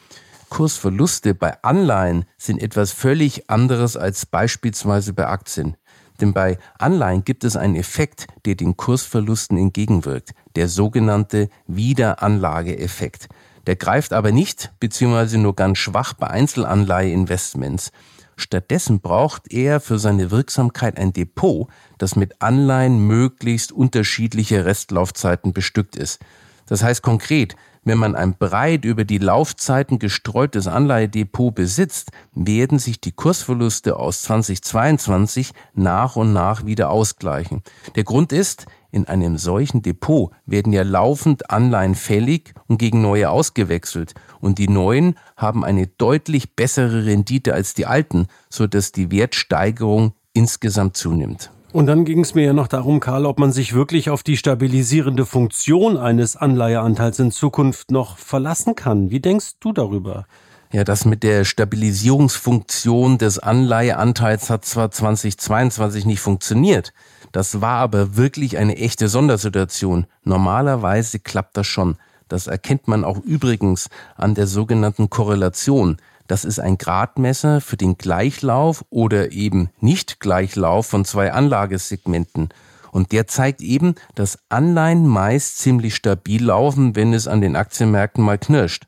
Kursverluste 0.49 1.33
bei 1.33 1.61
Anleihen 1.63 2.25
sind 2.37 2.61
etwas 2.61 2.91
völlig 2.91 3.49
anderes 3.49 3.95
als 3.95 4.25
beispielsweise 4.25 5.13
bei 5.13 5.27
Aktien. 5.27 5.77
Denn 6.19 6.33
bei 6.33 6.57
Anleihen 6.77 7.23
gibt 7.23 7.43
es 7.43 7.55
einen 7.55 7.75
Effekt, 7.75 8.27
der 8.45 8.55
den 8.55 8.75
Kursverlusten 8.75 9.57
entgegenwirkt, 9.57 10.31
der 10.55 10.67
sogenannte 10.67 11.49
Wiederanlageeffekt. 11.67 13.29
Der 13.67 13.75
greift 13.75 14.13
aber 14.13 14.31
nicht 14.31 14.71
bzw. 14.79 15.37
nur 15.37 15.55
ganz 15.55 15.77
schwach 15.77 16.13
bei 16.13 16.27
Einzelanleiheinvestments. 16.27 17.91
Stattdessen 18.35 19.01
braucht 19.01 19.51
er 19.51 19.79
für 19.79 19.99
seine 19.99 20.31
Wirksamkeit 20.31 20.97
ein 20.97 21.13
Depot, 21.13 21.67
das 21.97 22.15
mit 22.15 22.41
Anleihen 22.41 22.99
möglichst 22.99 23.71
unterschiedliche 23.71 24.65
Restlaufzeiten 24.65 25.53
bestückt 25.53 25.95
ist. 25.95 26.19
Das 26.65 26.83
heißt 26.83 27.01
konkret, 27.01 27.55
wenn 27.89 27.97
man 27.97 28.15
ein 28.15 28.37
breit 28.37 28.85
über 28.85 29.03
die 29.03 29.17
Laufzeiten 29.17 29.97
gestreutes 29.97 30.67
Anleihedepot 30.67 31.55
besitzt, 31.55 32.11
werden 32.35 32.77
sich 32.77 33.01
die 33.01 33.11
Kursverluste 33.11 33.97
aus 33.97 34.21
2022 34.21 35.53
nach 35.73 36.15
und 36.15 36.31
nach 36.31 36.67
wieder 36.67 36.91
ausgleichen. 36.91 37.63
Der 37.95 38.03
Grund 38.03 38.31
ist, 38.31 38.67
in 38.91 39.07
einem 39.07 39.39
solchen 39.39 39.81
Depot 39.81 40.31
werden 40.45 40.71
ja 40.71 40.83
laufend 40.83 41.49
Anleihen 41.49 41.95
fällig 41.95 42.53
und 42.67 42.77
gegen 42.77 43.01
neue 43.01 43.31
ausgewechselt 43.31 44.13
und 44.39 44.59
die 44.59 44.67
neuen 44.69 45.15
haben 45.35 45.65
eine 45.65 45.87
deutlich 45.87 46.55
bessere 46.55 47.05
Rendite 47.05 47.55
als 47.55 47.73
die 47.73 47.87
alten, 47.87 48.27
so 48.51 48.67
dass 48.67 48.91
die 48.91 49.09
Wertsteigerung 49.09 50.13
insgesamt 50.33 50.95
zunimmt. 50.95 51.49
Und 51.71 51.85
dann 51.85 52.03
ging 52.03 52.21
es 52.21 52.33
mir 52.33 52.45
ja 52.45 52.53
noch 52.53 52.67
darum, 52.67 52.99
Karl, 52.99 53.27
ob 53.27 53.37
man 53.37 53.51
sich 53.51 53.73
wirklich 53.73 54.09
auf 54.09 54.23
die 54.23 54.37
stabilisierende 54.37 55.25
Funktion 55.25 55.97
eines 55.97 56.35
Anleiheanteils 56.35 57.19
in 57.19 57.31
Zukunft 57.31 57.91
noch 57.91 58.17
verlassen 58.17 58.73
kann. 58.73 59.11
Wie 59.11 59.19
denkst 59.19 59.59
du 59.59 59.71
darüber? 59.71 60.25
Ja, 60.71 60.83
das 60.83 61.05
mit 61.05 61.21
der 61.21 61.45
Stabilisierungsfunktion 61.45 63.19
des 63.19 63.37
Anleiheanteils 63.37 64.49
hat 64.49 64.65
zwar 64.65 64.89
2022 64.89 66.05
nicht 66.05 66.21
funktioniert. 66.21 66.91
Das 67.31 67.61
war 67.61 67.77
aber 67.79 68.15
wirklich 68.17 68.57
eine 68.57 68.77
echte 68.77 69.07
Sondersituation. 69.07 70.07
Normalerweise 70.23 71.19
klappt 71.19 71.55
das 71.57 71.67
schon. 71.67 71.97
Das 72.27 72.47
erkennt 72.47 72.87
man 72.87 73.03
auch 73.03 73.19
übrigens 73.19 73.89
an 74.15 74.33
der 74.33 74.47
sogenannten 74.47 75.09
Korrelation. 75.09 75.97
Das 76.29 76.45
ist 76.45 76.59
ein 76.59 76.77
Gradmesser 76.77 77.59
für 77.59 77.75
den 77.75 77.97
Gleichlauf 77.97 78.85
oder 78.91 79.31
eben 79.31 79.71
Nicht-Gleichlauf 79.79 80.85
von 80.85 81.03
zwei 81.03 81.33
Anlagesegmenten. 81.33 82.49
Und 82.91 83.11
der 83.13 83.25
zeigt 83.25 83.61
eben, 83.61 83.95
dass 84.13 84.37
Anleihen 84.47 85.07
meist 85.07 85.57
ziemlich 85.57 85.95
stabil 85.95 86.45
laufen, 86.45 86.95
wenn 86.95 87.13
es 87.13 87.27
an 87.27 87.41
den 87.41 87.55
Aktienmärkten 87.55 88.23
mal 88.23 88.37
knirscht. 88.37 88.85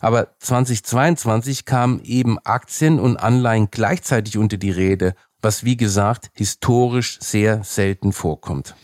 Aber 0.00 0.28
2022 0.38 1.64
kamen 1.64 2.02
eben 2.04 2.38
Aktien 2.44 3.00
und 3.00 3.16
Anleihen 3.16 3.66
gleichzeitig 3.72 4.38
unter 4.38 4.56
die 4.56 4.70
Rede, 4.70 5.14
was 5.42 5.64
wie 5.64 5.76
gesagt 5.76 6.30
historisch 6.34 7.18
sehr 7.20 7.64
selten 7.64 8.12
vorkommt. 8.12 8.76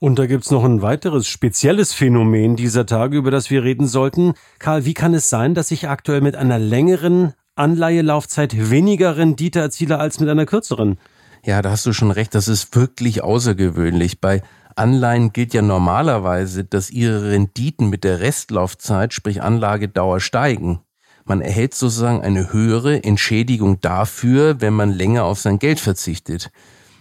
Und 0.00 0.18
da 0.18 0.26
gibt's 0.26 0.50
noch 0.50 0.64
ein 0.64 0.82
weiteres 0.82 1.28
spezielles 1.28 1.92
Phänomen 1.92 2.56
dieser 2.56 2.84
Tage, 2.84 3.16
über 3.16 3.30
das 3.30 3.48
wir 3.48 3.62
reden 3.62 3.86
sollten. 3.86 4.34
Karl, 4.58 4.84
wie 4.84 4.94
kann 4.94 5.14
es 5.14 5.30
sein, 5.30 5.54
dass 5.54 5.70
ich 5.70 5.88
aktuell 5.88 6.20
mit 6.20 6.34
einer 6.34 6.58
längeren 6.58 7.32
Anleihelaufzeit 7.56 8.70
weniger 8.70 9.16
Rendite 9.16 9.60
erziele 9.60 9.98
als 9.98 10.20
mit 10.20 10.28
einer 10.28 10.46
kürzeren? 10.46 10.98
Ja, 11.44 11.62
da 11.62 11.70
hast 11.70 11.86
du 11.86 11.92
schon 11.92 12.10
recht, 12.10 12.34
das 12.34 12.48
ist 12.48 12.74
wirklich 12.74 13.22
außergewöhnlich. 13.22 14.20
Bei 14.20 14.42
Anleihen 14.76 15.32
gilt 15.32 15.54
ja 15.54 15.62
normalerweise, 15.62 16.64
dass 16.64 16.90
ihre 16.90 17.30
Renditen 17.30 17.90
mit 17.90 18.02
der 18.02 18.20
Restlaufzeit, 18.20 19.12
sprich 19.12 19.42
Anlagedauer, 19.42 20.20
steigen. 20.20 20.80
Man 21.24 21.40
erhält 21.40 21.74
sozusagen 21.74 22.22
eine 22.22 22.52
höhere 22.52 23.02
Entschädigung 23.04 23.80
dafür, 23.80 24.60
wenn 24.60 24.74
man 24.74 24.90
länger 24.90 25.24
auf 25.24 25.38
sein 25.38 25.58
Geld 25.58 25.80
verzichtet. 25.80 26.50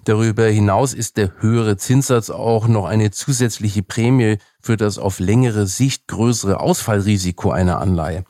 Darüber 0.05 0.45
hinaus 0.45 0.93
ist 0.93 1.17
der 1.17 1.31
höhere 1.39 1.77
Zinssatz 1.77 2.29
auch 2.29 2.67
noch 2.67 2.86
eine 2.86 3.12
zusätzliche 3.12 3.83
Prämie 3.83 4.38
für 4.62 4.77
das 4.77 4.98
auf 4.98 5.19
längere 5.19 5.65
Sicht 5.65 6.07
größere 6.07 6.60
Ausfallrisiko 6.60 7.51
einer 7.51 7.79
Anleihe. 7.79 8.25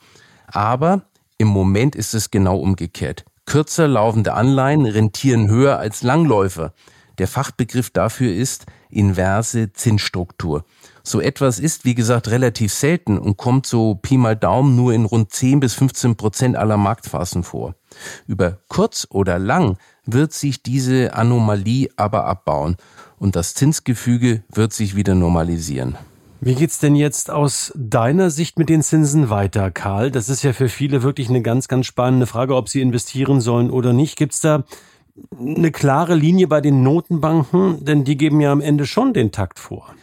Aber 0.47 1.03
im 1.43 1.50
Moment 1.50 1.93
ist 1.97 2.13
es 2.13 2.31
genau 2.31 2.57
umgekehrt. 2.57 3.25
Kürzer 3.45 3.89
laufende 3.89 4.33
Anleihen 4.33 4.85
rentieren 4.85 5.50
höher 5.50 5.77
als 5.77 6.01
Langläufer. 6.01 6.73
Der 7.17 7.27
Fachbegriff 7.27 7.89
dafür 7.89 8.33
ist 8.33 8.65
inverse 8.89 9.73
Zinsstruktur. 9.73 10.63
So 11.03 11.19
etwas 11.19 11.59
ist, 11.59 11.83
wie 11.83 11.95
gesagt, 11.95 12.29
relativ 12.29 12.71
selten 12.73 13.17
und 13.17 13.35
kommt 13.35 13.65
so 13.65 13.95
Pi 13.95 14.15
mal 14.15 14.38
Daumen 14.38 14.77
nur 14.77 14.93
in 14.93 15.03
rund 15.03 15.33
10 15.33 15.59
bis 15.59 15.73
15 15.73 16.15
Prozent 16.15 16.55
aller 16.55 16.77
Marktphasen 16.77 17.43
vor. 17.43 17.75
Über 18.25 18.59
kurz 18.69 19.05
oder 19.09 19.38
lang 19.38 19.77
wird 20.05 20.31
sich 20.31 20.63
diese 20.63 21.13
Anomalie 21.13 21.89
aber 21.97 22.23
abbauen 22.23 22.77
und 23.19 23.35
das 23.35 23.53
Zinsgefüge 23.53 24.43
wird 24.47 24.71
sich 24.71 24.95
wieder 24.95 25.13
normalisieren. 25.13 25.97
Wie 26.45 26.55
geht's 26.55 26.79
denn 26.79 26.95
jetzt 26.95 27.31
aus 27.31 27.71
deiner 27.73 28.29
Sicht 28.29 28.59
mit 28.59 28.67
den 28.67 28.81
Zinsen 28.81 29.29
weiter, 29.29 29.71
Karl? 29.71 30.12
Das 30.12 30.27
ist 30.27 30.43
ja 30.43 30.51
für 30.51 30.67
viele 30.67 31.01
wirklich 31.01 31.29
eine 31.29 31.41
ganz, 31.41 31.69
ganz 31.69 31.85
spannende 31.85 32.27
Frage, 32.27 32.57
ob 32.57 32.67
sie 32.67 32.81
investieren 32.81 33.39
sollen 33.39 33.71
oder 33.71 33.93
nicht. 33.93 34.17
Gibt's 34.17 34.41
da 34.41 34.65
eine 35.39 35.71
klare 35.71 36.15
Linie 36.15 36.47
bei 36.47 36.59
den 36.59 36.83
Notenbanken? 36.83 37.85
Denn 37.85 38.03
die 38.03 38.17
geben 38.17 38.41
ja 38.41 38.51
am 38.51 38.59
Ende 38.59 38.85
schon 38.85 39.13
den 39.13 39.31
Takt 39.31 39.57
vor. 39.57 39.95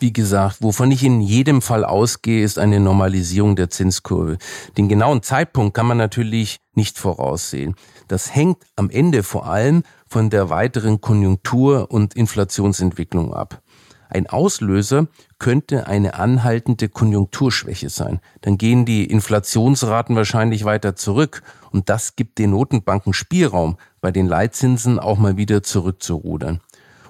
Wie 0.00 0.12
gesagt, 0.12 0.56
wovon 0.62 0.90
ich 0.90 1.04
in 1.04 1.20
jedem 1.20 1.62
Fall 1.62 1.84
ausgehe, 1.84 2.42
ist 2.42 2.58
eine 2.58 2.80
Normalisierung 2.80 3.54
der 3.54 3.70
Zinskurve. 3.70 4.38
Den 4.76 4.88
genauen 4.88 5.22
Zeitpunkt 5.22 5.74
kann 5.74 5.86
man 5.86 5.98
natürlich 5.98 6.56
nicht 6.74 6.98
voraussehen. 6.98 7.76
Das 8.08 8.34
hängt 8.34 8.58
am 8.74 8.90
Ende 8.90 9.22
vor 9.22 9.46
allem 9.46 9.84
von 10.08 10.28
der 10.28 10.50
weiteren 10.50 11.00
Konjunktur- 11.00 11.92
und 11.92 12.14
Inflationsentwicklung 12.14 13.32
ab. 13.32 13.62
Ein 14.08 14.28
Auslöser 14.28 15.08
könnte 15.44 15.88
eine 15.88 16.14
anhaltende 16.14 16.88
Konjunkturschwäche 16.88 17.90
sein. 17.90 18.20
Dann 18.40 18.56
gehen 18.56 18.86
die 18.86 19.04
Inflationsraten 19.04 20.16
wahrscheinlich 20.16 20.64
weiter 20.64 20.96
zurück 20.96 21.42
und 21.70 21.90
das 21.90 22.16
gibt 22.16 22.38
den 22.38 22.52
Notenbanken 22.52 23.12
Spielraum, 23.12 23.76
bei 24.00 24.10
den 24.10 24.26
Leitzinsen 24.26 24.98
auch 24.98 25.18
mal 25.18 25.36
wieder 25.36 25.62
zurückzurudern. 25.62 26.60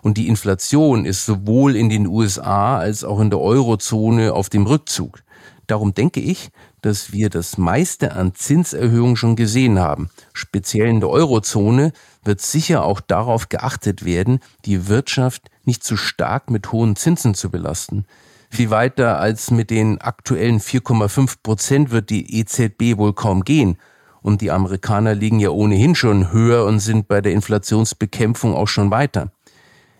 Und 0.02 0.18
die 0.18 0.26
Inflation 0.26 1.04
ist 1.04 1.24
sowohl 1.24 1.76
in 1.76 1.88
den 1.88 2.08
USA 2.08 2.76
als 2.76 3.04
auch 3.04 3.20
in 3.20 3.30
der 3.30 3.38
Eurozone 3.38 4.32
auf 4.32 4.48
dem 4.48 4.66
Rückzug. 4.66 5.22
Darum 5.68 5.94
denke 5.94 6.18
ich, 6.18 6.50
dass 6.82 7.12
wir 7.12 7.30
das 7.30 7.56
meiste 7.56 8.16
an 8.16 8.34
Zinserhöhungen 8.34 9.14
schon 9.14 9.36
gesehen 9.36 9.78
haben. 9.78 10.10
Speziell 10.32 10.88
in 10.88 10.98
der 10.98 11.10
Eurozone 11.10 11.92
wird 12.24 12.40
sicher 12.40 12.82
auch 12.82 13.00
darauf 13.00 13.48
geachtet 13.48 14.04
werden, 14.04 14.40
die 14.64 14.88
Wirtschaft 14.88 15.50
nicht 15.64 15.84
zu 15.84 15.96
stark 15.96 16.50
mit 16.50 16.72
hohen 16.72 16.96
Zinsen 16.96 17.34
zu 17.34 17.48
belasten. 17.48 18.06
Viel 18.54 18.70
weiter 18.70 19.18
als 19.18 19.50
mit 19.50 19.70
den 19.70 20.00
aktuellen 20.00 20.60
4,5 20.60 21.38
Prozent 21.42 21.90
wird 21.90 22.08
die 22.08 22.38
EZB 22.38 22.96
wohl 22.98 23.12
kaum 23.12 23.42
gehen. 23.42 23.78
Und 24.22 24.42
die 24.42 24.52
Amerikaner 24.52 25.12
liegen 25.12 25.40
ja 25.40 25.48
ohnehin 25.50 25.96
schon 25.96 26.30
höher 26.30 26.64
und 26.64 26.78
sind 26.78 27.08
bei 27.08 27.20
der 27.20 27.32
Inflationsbekämpfung 27.32 28.54
auch 28.54 28.68
schon 28.68 28.92
weiter. 28.92 29.32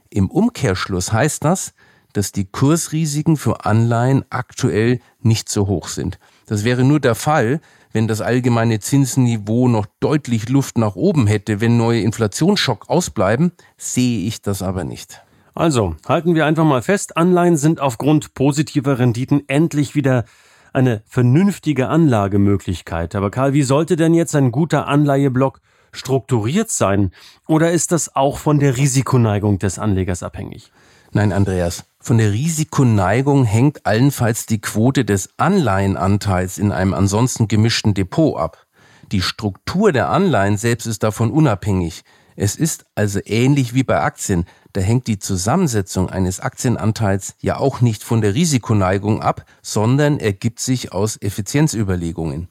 Im 0.08 0.30
Umkehrschluss 0.30 1.12
heißt 1.12 1.42
das, 1.42 1.74
dass 2.12 2.30
die 2.30 2.44
Kursrisiken 2.44 3.36
für 3.36 3.64
Anleihen 3.64 4.24
aktuell 4.30 5.00
nicht 5.20 5.48
so 5.48 5.66
hoch 5.66 5.88
sind. 5.88 6.20
Das 6.46 6.62
wäre 6.62 6.84
nur 6.84 7.00
der 7.00 7.16
Fall, 7.16 7.60
wenn 7.90 8.06
das 8.06 8.20
allgemeine 8.20 8.78
Zinsniveau 8.78 9.66
noch 9.66 9.86
deutlich 9.98 10.48
Luft 10.48 10.78
nach 10.78 10.94
oben 10.94 11.26
hätte. 11.26 11.60
Wenn 11.60 11.76
neue 11.76 12.02
Inflationsschock 12.02 12.88
ausbleiben, 12.88 13.50
sehe 13.76 14.28
ich 14.28 14.42
das 14.42 14.62
aber 14.62 14.84
nicht. 14.84 15.24
Also, 15.54 15.94
halten 16.08 16.34
wir 16.34 16.46
einfach 16.46 16.64
mal 16.64 16.82
fest, 16.82 17.16
Anleihen 17.16 17.56
sind 17.56 17.80
aufgrund 17.80 18.34
positiver 18.34 18.98
Renditen 18.98 19.44
endlich 19.48 19.94
wieder 19.94 20.24
eine 20.72 21.02
vernünftige 21.06 21.88
Anlagemöglichkeit. 21.88 23.14
Aber 23.14 23.30
Karl, 23.30 23.52
wie 23.52 23.62
sollte 23.62 23.94
denn 23.94 24.14
jetzt 24.14 24.34
ein 24.34 24.50
guter 24.50 24.88
Anleiheblock 24.88 25.60
strukturiert 25.92 26.70
sein? 26.70 27.12
Oder 27.46 27.70
ist 27.70 27.92
das 27.92 28.16
auch 28.16 28.38
von 28.38 28.58
der 28.58 28.76
Risikoneigung 28.76 29.60
des 29.60 29.78
Anlegers 29.78 30.24
abhängig? 30.24 30.72
Nein, 31.12 31.32
Andreas. 31.32 31.84
Von 32.00 32.18
der 32.18 32.32
Risikoneigung 32.32 33.44
hängt 33.44 33.86
allenfalls 33.86 34.46
die 34.46 34.60
Quote 34.60 35.04
des 35.04 35.30
Anleihenanteils 35.36 36.58
in 36.58 36.72
einem 36.72 36.92
ansonsten 36.92 37.46
gemischten 37.46 37.94
Depot 37.94 38.36
ab. 38.36 38.66
Die 39.12 39.22
Struktur 39.22 39.92
der 39.92 40.10
Anleihen 40.10 40.56
selbst 40.56 40.86
ist 40.86 41.04
davon 41.04 41.30
unabhängig. 41.30 42.02
Es 42.34 42.56
ist 42.56 42.84
also 42.96 43.20
ähnlich 43.24 43.74
wie 43.74 43.84
bei 43.84 44.00
Aktien. 44.00 44.44
Da 44.74 44.80
hängt 44.80 45.06
die 45.06 45.20
Zusammensetzung 45.20 46.10
eines 46.10 46.40
Aktienanteils 46.40 47.36
ja 47.40 47.58
auch 47.58 47.80
nicht 47.80 48.02
von 48.02 48.20
der 48.20 48.34
Risikoneigung 48.34 49.22
ab, 49.22 49.46
sondern 49.62 50.18
ergibt 50.18 50.58
sich 50.58 50.92
aus 50.92 51.16
Effizienzüberlegungen. 51.22 52.48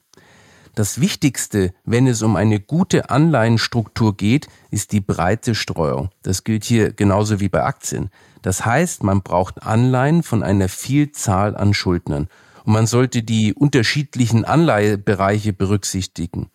Das 0.74 1.02
Wichtigste, 1.02 1.74
wenn 1.84 2.08
es 2.08 2.22
um 2.22 2.38
eine 2.38 2.62
gute 2.62 3.10
Anleihenstruktur 3.10 4.16
geht, 4.16 4.48
ist 4.72 4.94
die 4.94 5.02
breite 5.02 5.54
Streuung. 5.54 6.12
Das 6.22 6.46
gilt 6.46 6.64
hier 6.64 6.94
genauso 6.94 7.42
wie 7.42 7.50
bei 7.50 7.62
Aktien. 7.62 8.10
Das 8.42 8.66
heißt, 8.66 9.04
man 9.04 9.22
braucht 9.22 9.62
Anleihen 9.62 10.24
von 10.24 10.44
einer 10.44 10.70
Vielzahl 10.70 11.58
an 11.58 11.74
Schuldnern. 11.74 12.30
Und 12.64 12.72
man 12.72 12.88
sollte 12.88 13.22
die 13.22 13.54
unterschiedlichen 13.54 14.46
Anleihebereiche 14.46 15.52
berücksichtigen. 15.52 16.50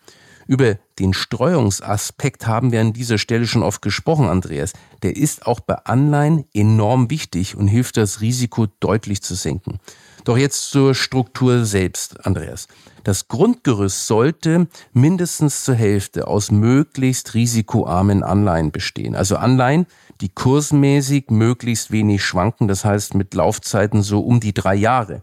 Über 0.49 0.79
den 0.99 1.13
Streuungsaspekt 1.13 2.47
haben 2.47 2.73
wir 2.73 2.81
an 2.81 2.95
dieser 2.95 3.19
Stelle 3.19 3.47
schon 3.47 3.63
oft 3.63 3.83
gesprochen, 3.83 4.31
Andreas. 4.31 4.73
Der 5.03 5.15
ist 5.15 5.47
auch 5.47 5.61
bei 5.61 5.75
Anleihen 5.85 6.47
enorm 6.55 7.11
wichtig 7.11 7.55
und 7.55 7.69
hilft 7.69 7.99
das 7.99 8.23
Risiko 8.23 8.67
deutlich 8.81 9.21
zu 9.23 9.35
senken. 9.35 9.79
Doch 10.25 10.39
jetzt 10.39 10.71
zur 10.71 10.95
Struktur 10.95 11.67
selbst, 11.67 12.25
Andreas. 12.25 12.67
Das 13.05 13.29
Grundgerüst 13.29 14.07
sollte 14.07 14.69
mindestens 14.95 15.65
zur 15.65 15.75
Hälfte 15.75 16.27
aus 16.27 16.51
möglichst 16.51 17.35
risikoarmen 17.35 18.23
Anleihen 18.23 18.71
bestehen. 18.71 19.17
Also 19.17 19.37
Anleihen, 19.37 19.87
die 20.23 20.31
kursmäßig 20.31 21.27
möglichst 21.29 21.91
wenig 21.91 22.25
schwanken, 22.25 22.69
das 22.69 22.87
heißt 22.87 23.15
mit 23.15 23.35
Laufzeiten 23.35 24.03
so 24.03 24.21
um 24.21 24.41
die 24.41 24.55
drei 24.55 24.77
Jahre, 24.77 25.23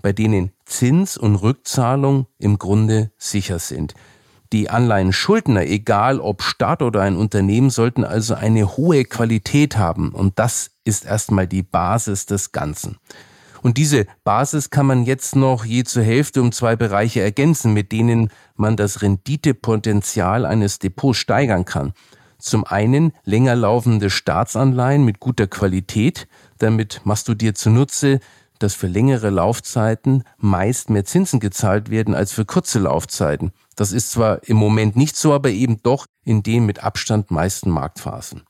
bei 0.00 0.14
denen 0.14 0.50
Zins 0.64 1.18
und 1.18 1.36
Rückzahlung 1.36 2.26
im 2.38 2.58
Grunde 2.58 3.10
sicher 3.18 3.58
sind. 3.58 3.94
Die 4.52 4.68
Anleihenschuldner, 4.68 5.66
egal 5.66 6.20
ob 6.20 6.42
Staat 6.42 6.82
oder 6.82 7.00
ein 7.00 7.16
Unternehmen, 7.16 7.70
sollten 7.70 8.04
also 8.04 8.34
eine 8.34 8.76
hohe 8.76 9.04
Qualität 9.04 9.78
haben 9.78 10.10
und 10.10 10.38
das 10.38 10.72
ist 10.84 11.06
erstmal 11.06 11.46
die 11.46 11.62
Basis 11.62 12.26
des 12.26 12.52
Ganzen. 12.52 12.98
Und 13.62 13.78
diese 13.78 14.06
Basis 14.24 14.68
kann 14.68 14.86
man 14.86 15.04
jetzt 15.04 15.36
noch 15.36 15.64
je 15.64 15.84
zur 15.84 16.02
Hälfte 16.02 16.42
um 16.42 16.52
zwei 16.52 16.76
Bereiche 16.76 17.22
ergänzen, 17.22 17.72
mit 17.72 17.92
denen 17.92 18.30
man 18.56 18.76
das 18.76 19.00
Renditepotenzial 19.00 20.44
eines 20.44 20.78
Depots 20.78 21.16
steigern 21.16 21.64
kann. 21.64 21.92
Zum 22.38 22.64
einen 22.64 23.12
länger 23.24 23.54
laufende 23.54 24.10
Staatsanleihen 24.10 25.04
mit 25.04 25.20
guter 25.20 25.46
Qualität. 25.46 26.26
Damit 26.58 27.00
machst 27.04 27.28
du 27.28 27.34
dir 27.34 27.54
zunutze, 27.54 28.18
dass 28.62 28.74
für 28.74 28.86
längere 28.86 29.30
Laufzeiten 29.30 30.24
meist 30.38 30.90
mehr 30.90 31.04
Zinsen 31.04 31.40
gezahlt 31.40 31.90
werden 31.90 32.14
als 32.14 32.32
für 32.32 32.44
kurze 32.44 32.78
Laufzeiten. 32.78 33.52
Das 33.76 33.92
ist 33.92 34.10
zwar 34.10 34.46
im 34.48 34.56
Moment 34.56 34.96
nicht 34.96 35.16
so, 35.16 35.32
aber 35.32 35.50
eben 35.50 35.82
doch 35.82 36.06
in 36.24 36.42
den 36.42 36.66
mit 36.66 36.82
Abstand 36.82 37.30
meisten 37.30 37.70
Marktphasen. 37.70 38.42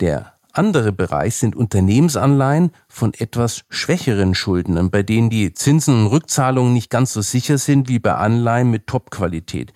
Der 0.00 0.34
andere 0.52 0.92
Bereich 0.92 1.36
sind 1.36 1.56
Unternehmensanleihen 1.56 2.70
von 2.88 3.12
etwas 3.14 3.64
schwächeren 3.70 4.34
Schuldnern, 4.34 4.90
bei 4.90 5.02
denen 5.02 5.30
die 5.30 5.52
Zinsen 5.52 6.04
und 6.04 6.06
Rückzahlungen 6.12 6.72
nicht 6.72 6.90
ganz 6.90 7.12
so 7.12 7.22
sicher 7.22 7.58
sind 7.58 7.88
wie 7.88 7.98
bei 7.98 8.14
Anleihen 8.14 8.70
mit 8.70 8.86
Top-Qualität. 8.86 9.72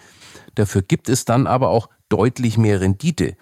Dafür 0.55 0.83
gibt 0.83 1.09
es 1.09 1.25
dann 1.25 1.47
aber 1.47 1.69
auch 1.69 1.89
deutlich 2.09 2.59
mehr 2.59 2.81
Rendite. 2.81 3.37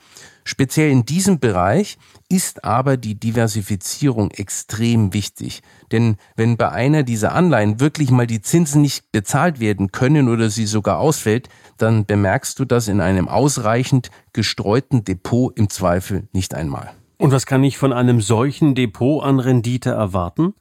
Speziell 0.48 0.92
in 0.92 1.04
diesem 1.04 1.40
Bereich 1.40 1.98
ist 2.28 2.64
aber 2.64 2.96
die 2.96 3.16
Diversifizierung 3.16 4.30
extrem 4.30 5.12
wichtig. 5.12 5.60
Denn 5.90 6.18
wenn 6.36 6.56
bei 6.56 6.70
einer 6.70 7.02
dieser 7.02 7.32
Anleihen 7.32 7.80
wirklich 7.80 8.12
mal 8.12 8.28
die 8.28 8.40
Zinsen 8.40 8.80
nicht 8.80 9.10
bezahlt 9.10 9.58
werden 9.58 9.90
können 9.90 10.28
oder 10.28 10.48
sie 10.48 10.66
sogar 10.66 11.00
ausfällt, 11.00 11.48
dann 11.78 12.06
bemerkst 12.06 12.60
du 12.60 12.64
das 12.64 12.86
in 12.86 13.00
einem 13.00 13.26
ausreichend 13.26 14.10
gestreuten 14.32 15.02
Depot 15.02 15.52
im 15.58 15.68
Zweifel 15.68 16.28
nicht 16.32 16.54
einmal. 16.54 16.92
Und 17.18 17.32
was 17.32 17.44
kann 17.44 17.64
ich 17.64 17.76
von 17.76 17.92
einem 17.92 18.20
solchen 18.20 18.76
Depot 18.76 19.24
an 19.24 19.40
Rendite 19.40 19.90
erwarten? 19.90 20.54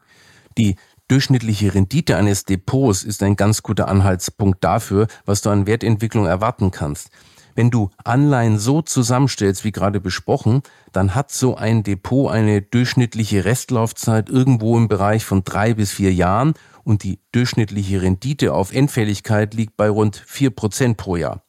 Die 0.58 0.78
durchschnittliche 1.10 1.76
Rendite 1.76 2.18
eines 2.18 2.46
Depots 2.46 3.04
ist 3.04 3.22
ein 3.22 3.36
ganz 3.36 3.62
guter 3.62 3.88
Anhaltspunkt 3.88 4.64
dafür, 4.64 5.06
was 5.26 5.44
du 5.44 5.52
an 5.52 5.68
Wertentwicklung 5.68 6.26
erwarten 6.26 6.72
kannst. 6.72 7.12
Wenn 7.56 7.72
du 7.72 7.90
Anleihen 8.04 8.60
so 8.60 8.82
zusammenstellst, 8.82 9.64
wie 9.64 9.72
gerade 9.72 10.02
besprochen, 10.02 10.62
dann 10.92 11.16
hat 11.16 11.32
so 11.32 11.56
ein 11.56 11.84
Depot 11.84 12.30
eine 12.30 12.62
durchschnittliche 12.62 13.46
Restlaufzeit 13.46 14.30
irgendwo 14.30 14.78
im 14.78 14.90
Bereich 14.90 15.24
von 15.24 15.46
drei 15.46 15.74
bis 15.74 15.94
vier 15.94 16.14
Jahren 16.14 16.54
und 16.84 17.04
die 17.04 17.20
durchschnittliche 17.32 18.02
Rendite 18.02 18.54
auf 18.54 18.74
Endfälligkeit 18.74 19.54
liegt 19.54 19.78
bei 19.78 19.90
rund 19.90 20.22
vier 20.28 20.50
Prozent 20.50 20.98
pro 20.98 21.16
Jahr. 21.16 21.44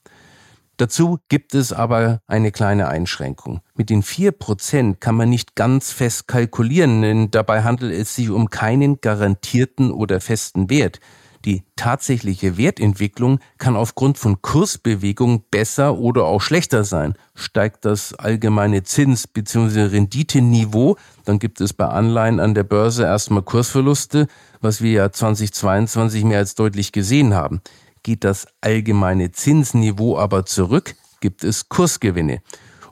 Dazu 0.77 1.19
gibt 1.29 1.55
es 1.55 1.73
aber 1.73 2.21
eine 2.27 2.53
kleine 2.53 2.89
Einschränkung. 2.89 3.61
Mit 3.75 3.91
den 3.91 4.03
vier 4.03 4.31
Prozent 4.31 5.01
kann 5.01 5.15
man 5.15 5.31
nicht 5.31 5.57
ganz 5.57 5.91
fest 5.91 6.29
kalkulieren, 6.29 7.03
denn 7.03 7.31
dabei 7.31 7.63
handelt 7.63 7.95
es 7.95 8.15
sich 8.15 8.31
um 8.31 8.51
keinen 8.51 9.01
garantierten 9.01 9.91
oder 9.91 10.21
festen 10.21 10.69
Wert. 10.71 11.01
Die 11.47 11.63
tatsächliche 11.77 12.59
Wertentwicklung 12.59 13.39
kann 13.57 13.77
aufgrund 13.77 14.19
von 14.19 14.43
Kursbewegungen 14.43 15.45
besser 15.49 15.97
oder 15.97 16.25
auch 16.25 16.41
schlechter 16.41 16.83
sein. 16.83 17.15
Steigt 17.37 17.85
das 17.85 18.15
allgemeine 18.15 18.83
Zins- 18.83 19.29
bzw. 19.29 19.83
Renditeniveau, 19.83 20.97
dann 21.25 21.39
gibt 21.39 21.61
es 21.61 21.73
bei 21.73 21.87
Anleihen 21.87 22.41
an 22.41 22.55
der 22.55 22.65
Börse 22.65 23.05
erstmal 23.05 23.43
Kursverluste, 23.43 24.27
was 24.61 24.83
wir 24.83 24.91
ja 24.91 25.13
2022 25.13 26.25
mehr 26.25 26.39
als 26.39 26.57
deutlich 26.57 26.91
gesehen 26.91 27.33
haben. 27.35 27.61
Geht 28.03 28.25
das 28.25 28.49
allgemeine 28.61 29.31
Zinsniveau 29.31 30.19
aber 30.19 30.47
zurück, 30.47 30.97
gibt 31.21 31.45
es 31.45 31.69
Kursgewinne. 31.69 32.43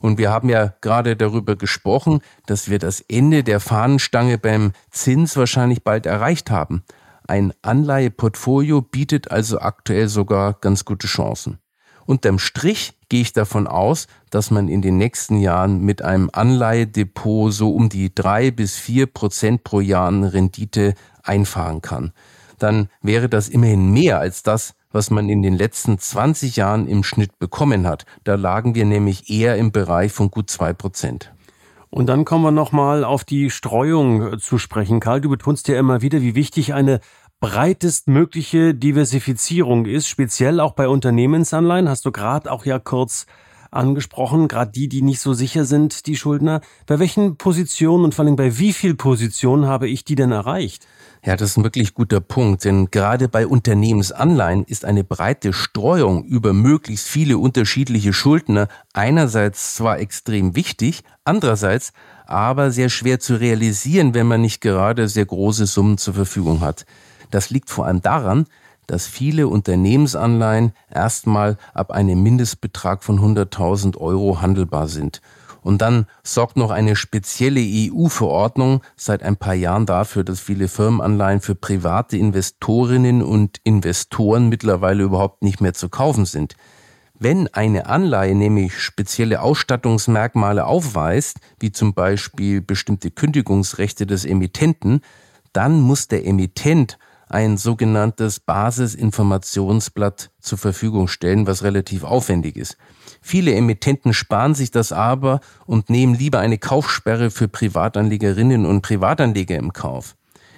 Und 0.01 0.19
wir 0.19 0.31
haben 0.31 0.49
ja 0.49 0.75
gerade 0.81 1.17
darüber 1.17 1.57
gesprochen, 1.57 2.21
dass 2.47 2.71
wir 2.71 2.79
das 2.79 3.01
Ende 3.01 3.43
der 3.43 3.59
Fahnenstange 3.59 4.39
beim 4.39 4.73
Zins 4.91 5.37
wahrscheinlich 5.37 5.83
bald 5.83 6.07
erreicht 6.07 6.53
haben. 6.53 6.85
Ein 7.27 7.53
Anleiheportfolio 7.63 8.83
bietet 8.83 9.31
also 9.31 9.59
aktuell 9.59 10.09
sogar 10.09 10.55
ganz 10.55 10.85
gute 10.85 11.07
Chancen. 11.07 11.59
Unterm 12.07 12.39
Strich 12.39 12.99
gehe 13.09 13.23
ich 13.23 13.33
davon 13.33 13.67
aus, 13.67 14.09
dass 14.29 14.51
man 14.51 14.69
in 14.69 14.83
den 14.83 14.99
nächsten 14.99 15.39
Jahren 15.39 15.81
mit 15.81 16.03
einem 16.03 16.29
Anleihedepot 16.31 17.53
so 17.53 17.75
um 17.75 17.89
die 17.89 18.15
drei 18.15 18.51
bis 18.51 18.77
vier 18.77 19.07
Prozent 19.07 19.65
pro 19.65 19.81
Jahr 19.81 20.13
Rendite 20.13 20.95
einfahren 21.23 21.81
kann. 21.81 22.13
Dann 22.59 22.89
wäre 23.01 23.31
das 23.31 23.49
immerhin 23.49 23.91
mehr 23.91 24.19
als 24.19 24.43
das, 24.43 24.75
was 24.93 25.11
man 25.11 25.29
in 25.31 25.43
den 25.43 25.55
letzten 25.55 25.99
20 25.99 26.57
Jahren 26.57 26.87
im 26.87 27.03
Schnitt 27.05 27.39
bekommen 27.39 27.87
hat. 27.87 28.05
Da 28.23 28.35
lagen 28.35 28.75
wir 28.75 28.85
nämlich 28.85 29.31
eher 29.31 29.57
im 29.57 29.73
Bereich 29.73 30.13
von 30.13 30.31
gut 30.31 30.51
zwei 30.51 30.73
Prozent. 30.75 31.33
Und 31.95 32.07
dann 32.07 32.25
kommen 32.25 32.43
wir 32.43 32.51
nochmal 32.51 33.05
auf 33.05 33.23
die 33.23 33.51
Streuung 33.51 34.41
zu 34.41 34.59
sprechen. 34.59 34.99
Karl, 34.99 35.21
du 35.21 35.29
betonst 35.29 35.69
ja 35.69 35.79
immer 35.79 36.03
wieder, 36.03 36.23
wie 36.23 36.35
wichtig 36.35 36.75
eine 36.75 36.99
breitestmögliche 37.39 38.75
Diversifizierung 38.75 39.87
ist, 39.87 40.09
speziell 40.09 40.59
auch 40.59 40.73
bei 40.73 40.89
Unternehmensanleihen. 40.89 41.89
Hast 41.89 42.05
du 42.05 42.11
gerade 42.11 42.51
auch 42.51 42.65
ja 42.65 42.81
kurz 42.81 43.27
angesprochen, 43.71 44.49
gerade 44.49 44.73
die, 44.73 44.89
die 44.89 45.03
nicht 45.03 45.21
so 45.21 45.35
sicher 45.35 45.65
sind, 45.65 46.09
die 46.09 46.17
Schuldner. 46.17 46.63
Bei 46.87 46.99
welchen 46.99 47.37
Positionen 47.37 48.03
und 48.03 48.15
vor 48.17 48.25
allem 48.25 48.35
bei 48.35 48.59
wie 48.59 48.73
viel 48.73 48.97
Positionen 48.97 49.67
habe 49.67 49.89
ich 49.89 50.03
die 50.03 50.17
denn 50.17 50.33
erreicht? 50.33 50.89
Ja, 51.27 51.37
das 51.37 51.53
ist 51.53 51.57
ein 51.57 51.65
wirklich 51.65 51.95
guter 51.95 52.21
Punkt, 52.21 52.67
denn 52.67 52.91
gerade 52.91 53.29
bei 53.29 53.47
Unternehmensanleihen 53.47 54.65
ist 54.65 54.85
eine 54.85 55.05
breite 55.05 55.55
Streuung 55.55 56.23
über 56.25 56.53
möglichst 56.53 57.09
viele 57.09 57.39
unterschiedliche 57.39 58.13
Schuldner 58.13 58.69
einerseits 58.93 59.75
zwar 59.75 60.01
extrem 60.01 60.55
wichtig, 60.55 61.03
andererseits 61.25 61.95
aber 62.27 62.71
sehr 62.71 62.91
schwer 62.91 63.21
zu 63.21 63.37
realisieren, 63.37 64.13
wenn 64.13 64.27
man 64.27 64.43
nicht 64.43 64.61
gerade 64.61 65.09
sehr 65.09 65.25
große 65.25 65.65
Summen 65.65 65.97
zur 65.97 66.13
Verfügung 66.13 66.61
hat. 66.61 66.85
Das 67.31 67.49
liegt 67.49 67.71
vor 67.71 67.87
allem 67.87 68.03
daran, 68.03 68.45
dass 68.87 69.07
viele 69.07 69.49
Unternehmensanleihen 69.49 70.75
erstmal 70.93 71.57
ab 71.73 71.91
einem 71.91 72.23
Mindestbetrag 72.23 73.03
von 73.03 73.19
100.000 73.19 73.97
Euro 73.97 74.43
handelbar 74.43 74.89
sind. 74.89 75.23
Und 75.65 75.81
dann 75.81 76.07
sorgt 76.23 76.59
noch 76.59 76.71
eine 76.71 76.95
spezielle 76.95 77.63
EU-Verordnung 77.63 78.83
seit 78.97 79.23
ein 79.23 79.39
paar 79.39 79.55
Jahren 79.55 79.87
dafür, 79.87 80.23
dass 80.23 80.39
viele 80.39 80.69
Firmenanleihen 80.69 81.41
für 81.41 81.55
private 81.55 82.19
Investorinnen 82.19 83.23
und 83.23 83.61
Investoren 83.65 84.51
mittlerweile 84.51 85.05
überhaupt 85.05 85.43
nicht 85.43 85.63
mehr 85.63 85.73
zu 85.73 85.89
kaufen 85.89 86.27
sind. 86.27 86.55
Wenn 87.19 87.49
eine 87.49 87.87
Anleihe 87.87 88.35
nämlich 88.35 88.79
spezielle 88.79 89.41
Ausstattungsmerkmale 89.41 90.67
aufweist, 90.67 91.39
wie 91.59 91.73
zum 91.73 91.95
Beispiel 91.95 92.61
bestimmte 92.61 93.11
Kündigungsrechte 93.11 94.05
des 94.07 94.27
Emittenten, 94.27 95.01
dann 95.55 95.81
muss 95.81 96.09
der 96.09 96.27
Emittent 96.27 96.99
ein 97.29 97.57
sogenanntes 97.57 98.41
Basisinformationsblatt 98.41 100.31
zur 100.41 100.59
Verfügung 100.59 101.09
stellen, 101.09 101.47
was 101.47 101.63
relativ 101.63 102.05
aufwendig 102.05 102.57
ist. 102.57 102.77
Viele 103.21 103.55
Emittenten 103.55 104.13
sparen 104.13 104.55
sich 104.55 104.71
das 104.71 104.93
aber 104.93 105.41
und 105.67 105.91
nehmen 105.91 106.15
lieber 106.15 106.41
eine 106.41 106.59
Kaufsperre 106.59 107.31
für 107.31 107.49
Privatanlegerinnen 107.49 108.67
und 108.67 108.83
Privatanleger 108.83 109.57
im 109.57 109.73
Kauf. 109.73 110.17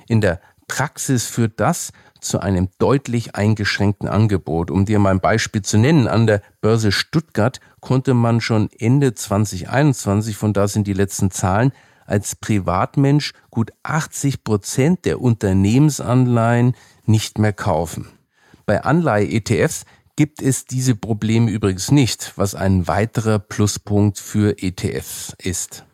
In 0.09 0.21
der 0.21 0.41
Praxis 0.69 1.27
führt 1.27 1.61
das 1.61 1.93
zu 2.21 2.41
einem 2.41 2.69
deutlich 2.79 3.37
eingeschränkten 3.37 4.09
Angebot. 4.09 4.71
Um 4.71 4.85
dir 4.85 4.99
mal 4.99 5.11
ein 5.11 5.21
Beispiel 5.21 5.63
zu 5.63 5.79
nennen, 5.79 6.09
an 6.09 6.27
der 6.27 6.43
Börse 6.61 6.91
Stuttgart 6.91 7.61
konnte 7.81 8.15
man 8.15 8.41
schon 8.41 8.69
Ende 8.79 9.15
2021, 9.15 10.37
von 10.37 10.53
da 10.53 10.67
sind 10.67 10.87
die 10.87 10.93
letzten 10.93 11.31
Zahlen, 11.31 11.73
als 12.07 12.37
Privatmensch 12.37 13.33
gut 13.51 13.73
80 13.83 14.45
Prozent 14.45 15.05
der 15.05 15.21
Unternehmensanleihen 15.21 16.75
nicht 17.05 17.39
mehr 17.39 17.53
kaufen. 17.53 18.09
Bei 18.67 18.83
Anleihe-ETFs 18.83 19.85
gibt 20.17 20.43
es 20.43 20.65
diese 20.65 20.97
Probleme 20.97 21.51
übrigens 21.51 21.91
nicht, 21.91 22.33
was 22.37 22.55
ein 22.55 22.89
weiterer 22.89 23.39
Pluspunkt 23.39 24.19
für 24.19 24.63
ETFs 24.63 25.35
ist. 25.39 25.86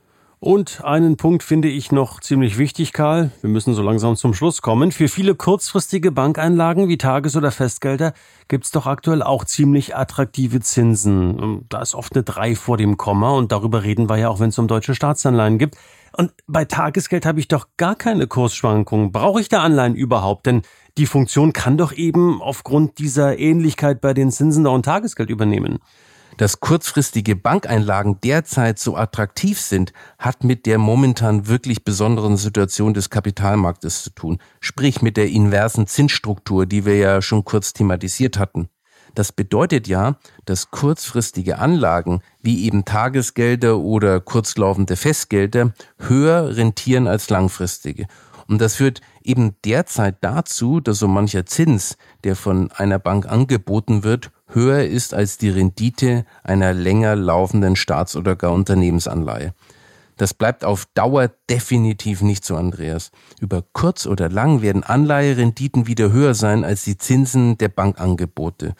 Und 0.44 0.82
einen 0.82 1.16
Punkt 1.16 1.44
finde 1.44 1.68
ich 1.68 1.92
noch 1.92 2.18
ziemlich 2.18 2.58
wichtig, 2.58 2.92
Karl. 2.92 3.30
Wir 3.42 3.50
müssen 3.50 3.74
so 3.74 3.82
langsam 3.82 4.16
zum 4.16 4.34
Schluss 4.34 4.60
kommen. 4.60 4.90
Für 4.90 5.06
viele 5.06 5.36
kurzfristige 5.36 6.10
Bankeinlagen 6.10 6.88
wie 6.88 6.98
Tages- 6.98 7.36
oder 7.36 7.52
Festgelder 7.52 8.12
gibt 8.48 8.64
es 8.64 8.72
doch 8.72 8.86
aktuell 8.86 9.22
auch 9.22 9.44
ziemlich 9.44 9.94
attraktive 9.94 10.58
Zinsen. 10.58 11.64
Da 11.68 11.80
ist 11.80 11.94
oft 11.94 12.16
eine 12.16 12.24
3 12.24 12.56
vor 12.56 12.76
dem 12.76 12.96
Komma 12.96 13.30
und 13.30 13.52
darüber 13.52 13.84
reden 13.84 14.08
wir 14.08 14.16
ja 14.16 14.30
auch, 14.30 14.40
wenn 14.40 14.48
es 14.48 14.58
um 14.58 14.66
deutsche 14.66 14.96
Staatsanleihen 14.96 15.58
gibt. 15.58 15.76
Und 16.16 16.32
bei 16.48 16.64
Tagesgeld 16.64 17.24
habe 17.24 17.38
ich 17.38 17.46
doch 17.46 17.68
gar 17.76 17.94
keine 17.94 18.26
Kursschwankungen. 18.26 19.12
Brauche 19.12 19.40
ich 19.40 19.48
da 19.48 19.62
Anleihen 19.62 19.94
überhaupt? 19.94 20.46
Denn 20.46 20.62
die 20.98 21.06
Funktion 21.06 21.52
kann 21.52 21.78
doch 21.78 21.92
eben 21.92 22.42
aufgrund 22.42 22.98
dieser 22.98 23.38
Ähnlichkeit 23.38 24.00
bei 24.00 24.12
den 24.12 24.32
Zinsen 24.32 24.66
auch 24.66 24.74
ein 24.74 24.82
Tagesgeld 24.82 25.30
übernehmen. 25.30 25.78
Dass 26.42 26.58
kurzfristige 26.58 27.36
Bankeinlagen 27.36 28.20
derzeit 28.20 28.80
so 28.80 28.96
attraktiv 28.96 29.60
sind, 29.60 29.92
hat 30.18 30.42
mit 30.42 30.66
der 30.66 30.78
momentan 30.78 31.46
wirklich 31.46 31.84
besonderen 31.84 32.36
Situation 32.36 32.94
des 32.94 33.10
Kapitalmarktes 33.10 34.02
zu 34.02 34.10
tun, 34.10 34.38
sprich 34.58 35.02
mit 35.02 35.16
der 35.16 35.28
inversen 35.28 35.86
Zinsstruktur, 35.86 36.66
die 36.66 36.84
wir 36.84 36.96
ja 36.96 37.22
schon 37.22 37.44
kurz 37.44 37.74
thematisiert 37.74 38.40
hatten. 38.40 38.68
Das 39.14 39.30
bedeutet 39.30 39.86
ja, 39.86 40.16
dass 40.44 40.72
kurzfristige 40.72 41.60
Anlagen 41.60 42.22
wie 42.40 42.64
eben 42.64 42.84
Tagesgelder 42.84 43.78
oder 43.78 44.18
kurzlaufende 44.18 44.96
Festgelder 44.96 45.72
höher 46.00 46.56
rentieren 46.56 47.06
als 47.06 47.30
langfristige. 47.30 48.08
Und 48.48 48.60
das 48.60 48.74
führt 48.74 49.00
eben 49.22 49.54
derzeit 49.64 50.16
dazu, 50.22 50.80
dass 50.80 50.98
so 50.98 51.06
mancher 51.06 51.46
Zins, 51.46 51.96
der 52.24 52.34
von 52.34 52.72
einer 52.72 52.98
Bank 52.98 53.26
angeboten 53.30 54.02
wird, 54.02 54.32
höher 54.54 54.84
ist 54.84 55.14
als 55.14 55.38
die 55.38 55.50
Rendite 55.50 56.24
einer 56.42 56.72
länger 56.72 57.16
laufenden 57.16 57.76
Staats- 57.76 58.16
oder 58.16 58.36
gar 58.36 58.52
Unternehmensanleihe. 58.52 59.54
Das 60.16 60.34
bleibt 60.34 60.64
auf 60.64 60.86
Dauer 60.94 61.30
definitiv 61.48 62.22
nicht 62.22 62.44
so, 62.44 62.56
Andreas. 62.56 63.10
Über 63.40 63.64
kurz 63.72 64.06
oder 64.06 64.28
lang 64.28 64.62
werden 64.62 64.84
Anleiherenditen 64.84 65.86
wieder 65.86 66.12
höher 66.12 66.34
sein 66.34 66.64
als 66.64 66.84
die 66.84 66.96
Zinsen 66.96 67.58
der 67.58 67.68
Bankangebote. 67.68 68.74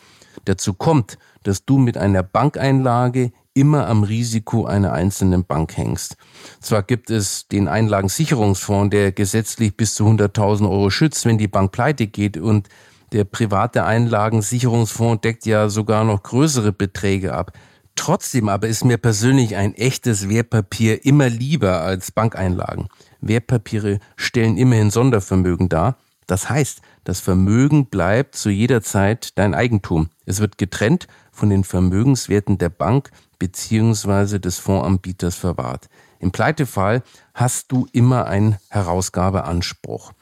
Dazu 0.44 0.74
kommt, 0.74 1.18
dass 1.42 1.64
du 1.64 1.78
mit 1.78 1.96
einer 1.96 2.22
Bankeinlage 2.22 3.32
immer 3.54 3.86
am 3.86 4.02
Risiko 4.02 4.64
einer 4.64 4.92
einzelnen 4.92 5.44
Bank 5.44 5.76
hängst. 5.76 6.16
Zwar 6.60 6.82
gibt 6.82 7.10
es 7.10 7.48
den 7.48 7.68
Einlagensicherungsfonds, 7.68 8.90
der 8.90 9.12
gesetzlich 9.12 9.76
bis 9.76 9.94
zu 9.94 10.06
100.000 10.06 10.70
Euro 10.70 10.90
schützt, 10.90 11.26
wenn 11.26 11.38
die 11.38 11.48
Bank 11.48 11.72
pleite 11.72 12.06
geht 12.06 12.36
und 12.36 12.68
der 13.12 13.24
private 13.24 13.84
Einlagensicherungsfonds 13.84 15.20
deckt 15.20 15.46
ja 15.46 15.68
sogar 15.68 16.04
noch 16.04 16.22
größere 16.22 16.72
Beträge 16.72 17.34
ab. 17.34 17.52
Trotzdem 17.94 18.48
aber 18.48 18.68
ist 18.68 18.84
mir 18.84 18.96
persönlich 18.96 19.56
ein 19.56 19.74
echtes 19.74 20.28
Wertpapier 20.28 21.04
immer 21.04 21.28
lieber 21.28 21.82
als 21.82 22.10
Bankeinlagen. 22.10 22.88
Wertpapiere 23.20 24.00
stellen 24.16 24.56
immerhin 24.56 24.90
Sondervermögen 24.90 25.68
dar. 25.68 25.98
Das 26.26 26.48
heißt, 26.48 26.80
das 27.04 27.20
Vermögen 27.20 27.86
bleibt 27.86 28.34
zu 28.34 28.48
jeder 28.48 28.80
Zeit 28.80 29.36
dein 29.38 29.54
Eigentum. 29.54 30.08
Es 30.24 30.40
wird 30.40 30.56
getrennt 30.56 31.06
von 31.30 31.50
den 31.50 31.64
Vermögenswerten 31.64 32.56
der 32.58 32.70
Bank 32.70 33.10
bzw. 33.38 34.38
des 34.38 34.58
Fondsanbieters 34.58 35.36
verwahrt. 35.36 35.88
Im 36.18 36.30
Pleitefall 36.30 37.02
hast 37.34 37.72
du 37.72 37.86
immer 37.92 38.26
einen 38.26 38.56
Herausgabeanspruch. 38.68 40.12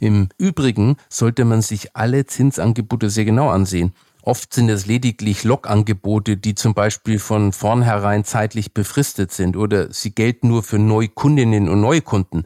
Im 0.00 0.28
Übrigen 0.38 0.96
sollte 1.08 1.44
man 1.44 1.62
sich 1.62 1.96
alle 1.96 2.26
Zinsangebote 2.26 3.10
sehr 3.10 3.24
genau 3.24 3.48
ansehen. 3.50 3.92
Oft 4.22 4.52
sind 4.52 4.68
es 4.68 4.86
lediglich 4.86 5.44
Lokangebote, 5.44 6.36
die 6.36 6.56
zum 6.56 6.74
Beispiel 6.74 7.20
von 7.20 7.52
vornherein 7.52 8.24
zeitlich 8.24 8.74
befristet 8.74 9.30
sind 9.30 9.56
oder 9.56 9.92
sie 9.92 10.10
gelten 10.10 10.48
nur 10.48 10.64
für 10.64 10.80
Neukundinnen 10.80 11.68
und 11.68 11.80
Neukunden. 11.80 12.44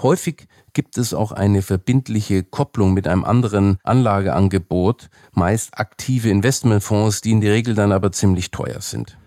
Häufig 0.00 0.46
gibt 0.72 0.98
es 0.98 1.14
auch 1.14 1.32
eine 1.32 1.62
verbindliche 1.62 2.44
Kopplung 2.44 2.94
mit 2.94 3.08
einem 3.08 3.24
anderen 3.24 3.78
Anlageangebot, 3.82 5.08
meist 5.32 5.78
aktive 5.78 6.28
Investmentfonds, 6.28 7.22
die 7.22 7.32
in 7.32 7.40
der 7.40 7.54
Regel 7.54 7.74
dann 7.74 7.92
aber 7.92 8.12
ziemlich 8.12 8.50
teuer 8.50 8.80
sind. 8.80 9.18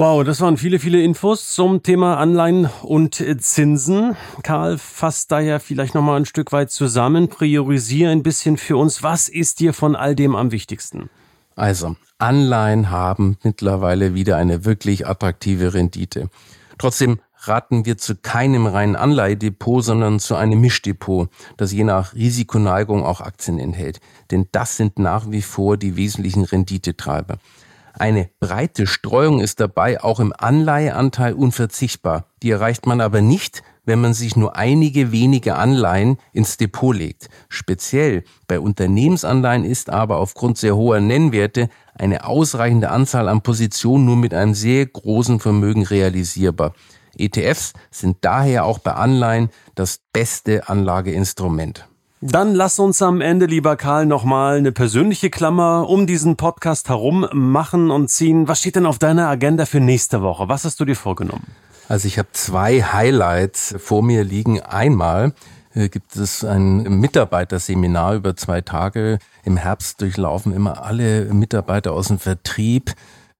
Wow, 0.00 0.22
das 0.22 0.40
waren 0.40 0.56
viele, 0.56 0.78
viele 0.78 1.02
Infos 1.02 1.52
zum 1.52 1.82
Thema 1.82 2.18
Anleihen 2.18 2.70
und 2.82 3.16
Zinsen. 3.40 4.14
Karl, 4.44 4.78
fasst 4.78 5.32
da 5.32 5.40
ja 5.40 5.58
vielleicht 5.58 5.96
nochmal 5.96 6.20
ein 6.20 6.24
Stück 6.24 6.52
weit 6.52 6.70
zusammen, 6.70 7.26
priorisiere 7.26 8.12
ein 8.12 8.22
bisschen 8.22 8.58
für 8.58 8.76
uns. 8.76 9.02
Was 9.02 9.28
ist 9.28 9.58
dir 9.58 9.74
von 9.74 9.96
all 9.96 10.14
dem 10.14 10.36
am 10.36 10.52
wichtigsten? 10.52 11.10
Also, 11.56 11.96
Anleihen 12.18 12.92
haben 12.92 13.38
mittlerweile 13.42 14.14
wieder 14.14 14.36
eine 14.36 14.64
wirklich 14.64 15.08
attraktive 15.08 15.74
Rendite. 15.74 16.30
Trotzdem 16.78 17.18
raten 17.34 17.84
wir 17.84 17.98
zu 17.98 18.14
keinem 18.14 18.66
reinen 18.66 18.94
Anleihdepot, 18.94 19.84
sondern 19.84 20.20
zu 20.20 20.36
einem 20.36 20.60
Mischdepot, 20.60 21.28
das 21.56 21.72
je 21.72 21.82
nach 21.82 22.14
Risikoneigung 22.14 23.02
auch 23.02 23.20
Aktien 23.20 23.58
enthält. 23.58 23.98
Denn 24.30 24.46
das 24.52 24.76
sind 24.76 25.00
nach 25.00 25.32
wie 25.32 25.42
vor 25.42 25.76
die 25.76 25.96
wesentlichen 25.96 26.44
Renditetreiber. 26.44 27.38
Eine 27.98 28.30
breite 28.38 28.86
Streuung 28.86 29.40
ist 29.40 29.58
dabei 29.58 30.00
auch 30.00 30.20
im 30.20 30.32
Anleiheanteil 30.36 31.32
unverzichtbar. 31.32 32.26
Die 32.44 32.50
erreicht 32.50 32.86
man 32.86 33.00
aber 33.00 33.22
nicht, 33.22 33.64
wenn 33.86 34.00
man 34.00 34.14
sich 34.14 34.36
nur 34.36 34.54
einige 34.54 35.10
wenige 35.10 35.56
Anleihen 35.56 36.18
ins 36.32 36.58
Depot 36.58 36.94
legt. 36.94 37.28
Speziell 37.48 38.22
bei 38.46 38.60
Unternehmensanleihen 38.60 39.64
ist 39.64 39.90
aber 39.90 40.18
aufgrund 40.18 40.58
sehr 40.58 40.76
hoher 40.76 41.00
Nennwerte 41.00 41.70
eine 41.94 42.24
ausreichende 42.24 42.90
Anzahl 42.90 43.28
an 43.28 43.42
Positionen 43.42 44.04
nur 44.04 44.16
mit 44.16 44.32
einem 44.32 44.54
sehr 44.54 44.86
großen 44.86 45.40
Vermögen 45.40 45.82
realisierbar. 45.82 46.74
ETFs 47.16 47.72
sind 47.90 48.18
daher 48.20 48.64
auch 48.64 48.78
bei 48.78 48.92
Anleihen 48.92 49.50
das 49.74 49.98
beste 50.12 50.68
Anlageinstrument. 50.68 51.88
Dann 52.20 52.56
lass 52.56 52.80
uns 52.80 53.00
am 53.00 53.20
Ende, 53.20 53.46
lieber 53.46 53.76
Karl, 53.76 54.04
nochmal 54.04 54.56
eine 54.56 54.72
persönliche 54.72 55.30
Klammer 55.30 55.88
um 55.88 56.08
diesen 56.08 56.36
Podcast 56.36 56.88
herum 56.88 57.28
machen 57.32 57.92
und 57.92 58.08
ziehen. 58.08 58.48
Was 58.48 58.58
steht 58.58 58.74
denn 58.74 58.86
auf 58.86 58.98
deiner 58.98 59.28
Agenda 59.28 59.66
für 59.66 59.78
nächste 59.78 60.20
Woche? 60.20 60.48
Was 60.48 60.64
hast 60.64 60.80
du 60.80 60.84
dir 60.84 60.96
vorgenommen? 60.96 61.46
Also 61.88 62.08
ich 62.08 62.18
habe 62.18 62.28
zwei 62.32 62.82
Highlights 62.82 63.76
vor 63.78 64.02
mir 64.02 64.24
liegen. 64.24 64.60
Einmal 64.60 65.32
äh, 65.74 65.88
gibt 65.88 66.16
es 66.16 66.44
ein 66.44 66.82
Mitarbeiterseminar 66.98 68.16
über 68.16 68.34
zwei 68.34 68.62
Tage. 68.62 69.20
Im 69.44 69.56
Herbst 69.56 70.00
durchlaufen 70.00 70.52
immer 70.52 70.82
alle 70.84 71.26
Mitarbeiter 71.26 71.92
aus 71.92 72.08
dem 72.08 72.18
Vertrieb 72.18 72.94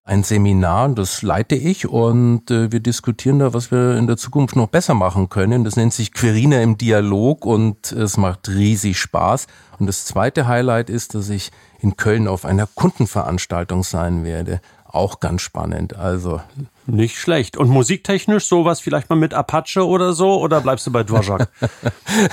ein 0.08 0.22
Seminar, 0.22 0.88
das 0.88 1.20
leite 1.20 1.54
ich 1.54 1.86
und 1.86 2.50
äh, 2.50 2.72
wir 2.72 2.80
diskutieren 2.80 3.40
da, 3.40 3.52
was 3.52 3.70
wir 3.70 3.96
in 3.98 4.06
der 4.06 4.16
Zukunft 4.16 4.56
noch 4.56 4.68
besser 4.68 4.94
machen 4.94 5.28
können. 5.28 5.64
Das 5.64 5.76
nennt 5.76 5.92
sich 5.92 6.14
Querina 6.14 6.62
im 6.62 6.78
Dialog 6.78 7.44
und 7.44 7.92
es 7.92 8.16
macht 8.16 8.48
riesig 8.48 8.98
Spaß. 8.98 9.46
Und 9.78 9.86
das 9.86 10.06
zweite 10.06 10.48
Highlight 10.48 10.88
ist, 10.88 11.14
dass 11.14 11.28
ich 11.28 11.50
in 11.80 11.98
Köln 11.98 12.26
auf 12.26 12.46
einer 12.46 12.66
Kundenveranstaltung 12.66 13.82
sein 13.82 14.24
werde. 14.24 14.62
Auch 14.90 15.20
ganz 15.20 15.42
spannend. 15.42 15.96
Also 15.96 16.40
nicht 16.86 17.18
schlecht. 17.18 17.58
Und 17.58 17.68
musiktechnisch 17.68 18.46
sowas 18.46 18.80
vielleicht 18.80 19.10
mal 19.10 19.16
mit 19.16 19.34
Apache 19.34 19.86
oder 19.86 20.14
so? 20.14 20.40
Oder 20.40 20.62
bleibst 20.62 20.86
du 20.86 20.90
bei 20.90 21.04
Dvorak? 21.04 21.48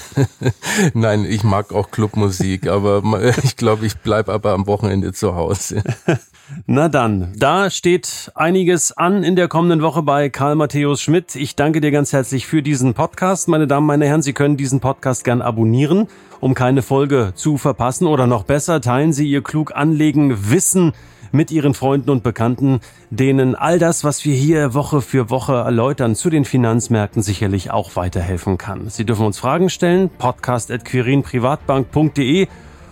Nein, 0.93 1.25
ich 1.25 1.43
mag 1.43 1.73
auch 1.73 1.91
Clubmusik, 1.91 2.67
aber 2.67 3.03
ich 3.43 3.57
glaube, 3.57 3.85
ich 3.85 3.97
bleibe 3.97 4.31
aber 4.31 4.53
am 4.53 4.67
Wochenende 4.67 5.11
zu 5.11 5.35
Hause. 5.35 5.83
Na 6.67 6.87
dann, 6.87 7.33
da 7.35 7.69
steht 7.69 8.31
einiges 8.35 8.95
an 8.95 9.23
in 9.23 9.35
der 9.35 9.49
kommenden 9.49 9.81
Woche 9.81 10.03
bei 10.03 10.29
Karl 10.29 10.55
Matthäus 10.55 11.01
Schmidt. 11.01 11.35
Ich 11.35 11.55
danke 11.55 11.81
dir 11.81 11.91
ganz 11.91 12.13
herzlich 12.13 12.47
für 12.47 12.61
diesen 12.61 12.93
Podcast. 12.93 13.49
Meine 13.49 13.67
Damen, 13.67 13.87
meine 13.87 14.05
Herren, 14.07 14.21
Sie 14.21 14.33
können 14.33 14.55
diesen 14.55 14.79
Podcast 14.79 15.25
gern 15.25 15.41
abonnieren, 15.41 16.07
um 16.39 16.53
keine 16.53 16.81
Folge 16.81 17.33
zu 17.35 17.57
verpassen. 17.57 18.07
Oder 18.07 18.27
noch 18.27 18.43
besser, 18.43 18.79
teilen 18.79 19.11
Sie 19.11 19.27
Ihr 19.27 19.41
klug 19.41 19.75
anlegen 19.75 20.49
Wissen 20.51 20.93
mit 21.35 21.51
Ihren 21.51 21.73
Freunden 21.73 22.09
und 22.09 22.23
Bekannten, 22.23 22.79
denen 23.09 23.55
all 23.55 23.79
das, 23.79 24.03
was 24.03 24.25
wir 24.25 24.35
hier 24.35 24.73
Woche 24.73 24.99
für 25.01 25.29
Woche 25.29 25.53
erläutern, 25.53 26.15
zu 26.15 26.29
den 26.29 26.43
Finanzmärkten 26.45 27.21
sicherlich 27.21 27.71
auch 27.71 27.95
weiterhelfen 27.95 28.57
kann. 28.57 28.89
Sie 28.89 29.05
dürfen 29.05 29.25
uns 29.25 29.37
Fragen 29.37 29.69
stellen, 29.69 30.09
podcast.quirinprivatbank.de 30.09 32.47